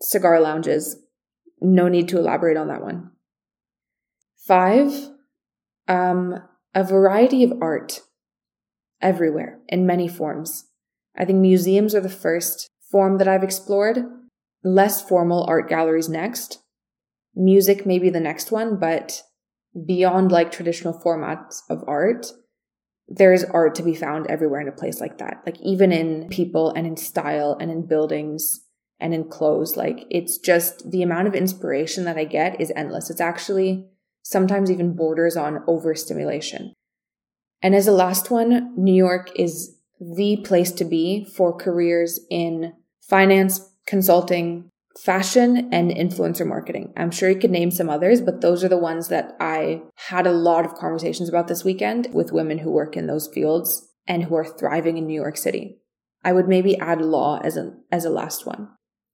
cigar 0.00 0.40
lounges. 0.40 0.96
No 1.60 1.88
need 1.88 2.08
to 2.08 2.18
elaborate 2.18 2.56
on 2.56 2.68
that 2.68 2.82
one. 2.82 3.10
Five, 4.36 4.92
um, 5.88 6.42
a 6.74 6.84
variety 6.84 7.42
of 7.42 7.54
art 7.60 8.00
everywhere 9.00 9.60
in 9.68 9.86
many 9.86 10.08
forms. 10.08 10.66
I 11.16 11.24
think 11.24 11.38
museums 11.38 11.94
are 11.94 12.00
the 12.00 12.08
first 12.08 12.68
form 12.90 13.18
that 13.18 13.28
I've 13.28 13.42
explored, 13.42 13.98
less 14.62 15.02
formal 15.02 15.44
art 15.44 15.68
galleries 15.68 16.08
next. 16.08 16.58
Music 17.34 17.86
may 17.86 17.98
be 17.98 18.10
the 18.10 18.20
next 18.20 18.52
one, 18.52 18.78
but 18.78 19.22
beyond 19.84 20.32
like 20.32 20.50
traditional 20.50 20.98
formats 20.98 21.60
of 21.68 21.82
art, 21.86 22.26
there 23.08 23.32
is 23.32 23.44
art 23.44 23.74
to 23.76 23.82
be 23.82 23.94
found 23.94 24.26
everywhere 24.26 24.60
in 24.60 24.68
a 24.68 24.72
place 24.72 25.00
like 25.00 25.18
that. 25.18 25.42
Like 25.46 25.60
even 25.60 25.92
in 25.92 26.28
people 26.28 26.70
and 26.72 26.86
in 26.86 26.96
style 26.96 27.56
and 27.60 27.70
in 27.70 27.86
buildings 27.86 28.65
and 28.98 29.14
in 29.14 29.28
clothes. 29.28 29.76
Like 29.76 30.06
it's 30.10 30.38
just 30.38 30.90
the 30.90 31.02
amount 31.02 31.28
of 31.28 31.34
inspiration 31.34 32.04
that 32.04 32.18
I 32.18 32.24
get 32.24 32.60
is 32.60 32.72
endless. 32.74 33.10
It's 33.10 33.20
actually 33.20 33.86
sometimes 34.22 34.70
even 34.70 34.96
borders 34.96 35.36
on 35.36 35.62
overstimulation. 35.66 36.72
And 37.62 37.74
as 37.74 37.86
a 37.86 37.92
last 37.92 38.30
one, 38.30 38.74
New 38.76 38.94
York 38.94 39.30
is 39.36 39.76
the 40.00 40.38
place 40.44 40.72
to 40.72 40.84
be 40.84 41.24
for 41.24 41.56
careers 41.56 42.20
in 42.30 42.74
finance, 43.00 43.72
consulting, 43.86 44.68
fashion, 44.98 45.68
and 45.72 45.90
influencer 45.90 46.46
marketing. 46.46 46.92
I'm 46.96 47.10
sure 47.10 47.30
you 47.30 47.38
could 47.38 47.50
name 47.50 47.70
some 47.70 47.88
others, 47.88 48.20
but 48.20 48.40
those 48.40 48.64
are 48.64 48.68
the 48.68 48.78
ones 48.78 49.08
that 49.08 49.36
I 49.40 49.82
had 50.08 50.26
a 50.26 50.32
lot 50.32 50.64
of 50.64 50.74
conversations 50.74 51.28
about 51.28 51.48
this 51.48 51.64
weekend 51.64 52.08
with 52.12 52.32
women 52.32 52.58
who 52.58 52.70
work 52.70 52.96
in 52.96 53.06
those 53.06 53.28
fields 53.28 53.88
and 54.06 54.24
who 54.24 54.34
are 54.34 54.44
thriving 54.44 54.98
in 54.98 55.06
New 55.06 55.20
York 55.20 55.36
City. 55.36 55.78
I 56.24 56.32
would 56.32 56.48
maybe 56.48 56.78
add 56.78 57.00
law 57.00 57.40
as 57.42 57.56
a, 57.56 57.72
as 57.92 58.04
a 58.04 58.10
last 58.10 58.46
one. 58.46 58.68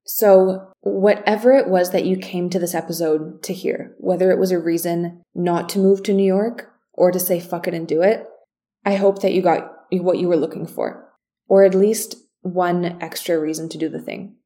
So, 0.04 0.72
whatever 0.80 1.52
it 1.52 1.68
was 1.68 1.92
that 1.92 2.04
you 2.04 2.16
came 2.16 2.50
to 2.50 2.58
this 2.58 2.74
episode 2.74 3.42
to 3.44 3.52
hear, 3.52 3.94
whether 3.98 4.30
it 4.30 4.38
was 4.38 4.50
a 4.50 4.58
reason 4.58 5.22
not 5.34 5.68
to 5.70 5.78
move 5.78 6.02
to 6.04 6.12
New 6.12 6.24
York 6.24 6.72
or 6.92 7.12
to 7.12 7.20
say 7.20 7.38
fuck 7.38 7.68
it 7.68 7.74
and 7.74 7.86
do 7.86 8.02
it, 8.02 8.26
I 8.84 8.96
hope 8.96 9.22
that 9.22 9.32
you 9.32 9.42
got 9.42 9.70
what 9.92 10.18
you 10.18 10.26
were 10.26 10.36
looking 10.36 10.66
for, 10.66 11.08
or 11.48 11.64
at 11.64 11.74
least 11.74 12.16
one 12.40 12.98
extra 13.00 13.38
reason 13.38 13.68
to 13.68 13.78
do 13.78 13.88
the 13.88 14.00
thing. 14.00 14.36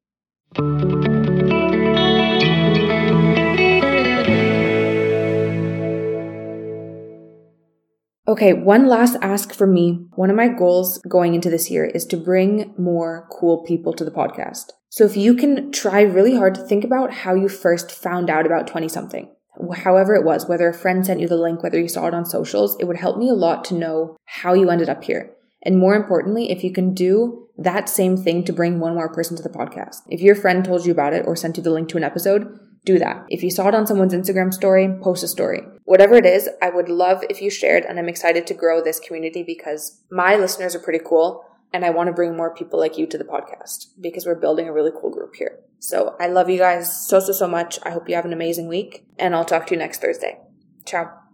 Okay, 8.29 8.53
one 8.53 8.87
last 8.87 9.15
ask 9.21 9.53
from 9.53 9.73
me. 9.73 10.05
One 10.15 10.29
of 10.29 10.35
my 10.35 10.49
goals 10.49 10.99
going 11.09 11.33
into 11.33 11.49
this 11.49 11.71
year 11.71 11.85
is 11.85 12.05
to 12.07 12.17
bring 12.17 12.75
more 12.77 13.25
cool 13.31 13.63
people 13.63 13.93
to 13.93 14.03
the 14.03 14.11
podcast. 14.11 14.73
So 14.97 15.05
if 15.05 15.15
you 15.15 15.35
can 15.35 15.71
try 15.71 16.01
really 16.01 16.35
hard 16.35 16.55
to 16.55 16.63
think 16.63 16.83
about 16.83 17.13
how 17.13 17.35
you 17.35 17.49
first 17.49 17.91
found 17.91 18.31
out 18.31 18.47
about 18.47 18.65
20 18.65 18.89
something, 18.89 19.29
however 19.75 20.15
it 20.15 20.25
was, 20.25 20.47
whether 20.47 20.67
a 20.67 20.73
friend 20.73 21.05
sent 21.05 21.19
you 21.19 21.27
the 21.27 21.37
link, 21.37 21.61
whether 21.61 21.79
you 21.79 21.87
saw 21.87 22.07
it 22.07 22.15
on 22.15 22.25
socials, 22.25 22.75
it 22.79 22.85
would 22.85 22.97
help 22.97 23.19
me 23.19 23.29
a 23.29 23.35
lot 23.35 23.63
to 23.65 23.75
know 23.75 24.17
how 24.25 24.55
you 24.55 24.71
ended 24.71 24.89
up 24.89 25.03
here. 25.03 25.35
And 25.61 25.77
more 25.77 25.93
importantly, 25.93 26.49
if 26.49 26.63
you 26.63 26.73
can 26.73 26.95
do 26.95 27.47
that 27.59 27.89
same 27.89 28.17
thing 28.17 28.43
to 28.45 28.51
bring 28.51 28.79
one 28.79 28.95
more 28.95 29.13
person 29.13 29.37
to 29.37 29.43
the 29.43 29.49
podcast. 29.49 29.97
If 30.09 30.19
your 30.19 30.33
friend 30.33 30.65
told 30.65 30.83
you 30.83 30.93
about 30.93 31.13
it 31.13 31.27
or 31.27 31.35
sent 31.35 31.57
you 31.57 31.63
the 31.63 31.69
link 31.69 31.89
to 31.89 31.97
an 31.97 32.03
episode, 32.03 32.59
do 32.83 32.97
that. 32.97 33.23
If 33.29 33.43
you 33.43 33.51
saw 33.51 33.67
it 33.67 33.75
on 33.75 33.85
someone's 33.85 34.15
Instagram 34.15 34.51
story, 34.51 34.89
post 35.03 35.23
a 35.23 35.27
story. 35.27 35.61
Whatever 35.83 36.15
it 36.15 36.25
is, 36.25 36.49
I 36.59 36.71
would 36.71 36.89
love 36.89 37.23
if 37.29 37.39
you 37.39 37.51
shared 37.51 37.85
and 37.85 37.99
I'm 37.99 38.09
excited 38.09 38.47
to 38.47 38.55
grow 38.55 38.81
this 38.81 38.99
community 38.99 39.43
because 39.43 40.01
my 40.09 40.35
listeners 40.35 40.73
are 40.73 40.79
pretty 40.79 41.03
cool 41.05 41.43
and 41.73 41.85
I 41.85 41.89
want 41.89 42.07
to 42.07 42.13
bring 42.13 42.35
more 42.35 42.53
people 42.53 42.79
like 42.79 42.97
you 42.97 43.05
to 43.07 43.17
the 43.17 43.23
podcast 43.23 43.87
because 43.99 44.25
we're 44.25 44.35
building 44.35 44.67
a 44.67 44.73
really 44.73 44.91
cool 44.99 45.09
group 45.09 45.35
here. 45.35 45.59
So 45.79 46.15
I 46.19 46.27
love 46.27 46.49
you 46.49 46.57
guys 46.57 47.07
so, 47.07 47.19
so, 47.19 47.33
so 47.33 47.47
much. 47.47 47.79
I 47.83 47.91
hope 47.91 48.09
you 48.09 48.15
have 48.15 48.25
an 48.25 48.33
amazing 48.33 48.67
week 48.67 49.05
and 49.19 49.35
I'll 49.35 49.45
talk 49.45 49.67
to 49.67 49.73
you 49.73 49.79
next 49.79 50.01
Thursday. 50.01 50.39
Ciao. 50.85 51.26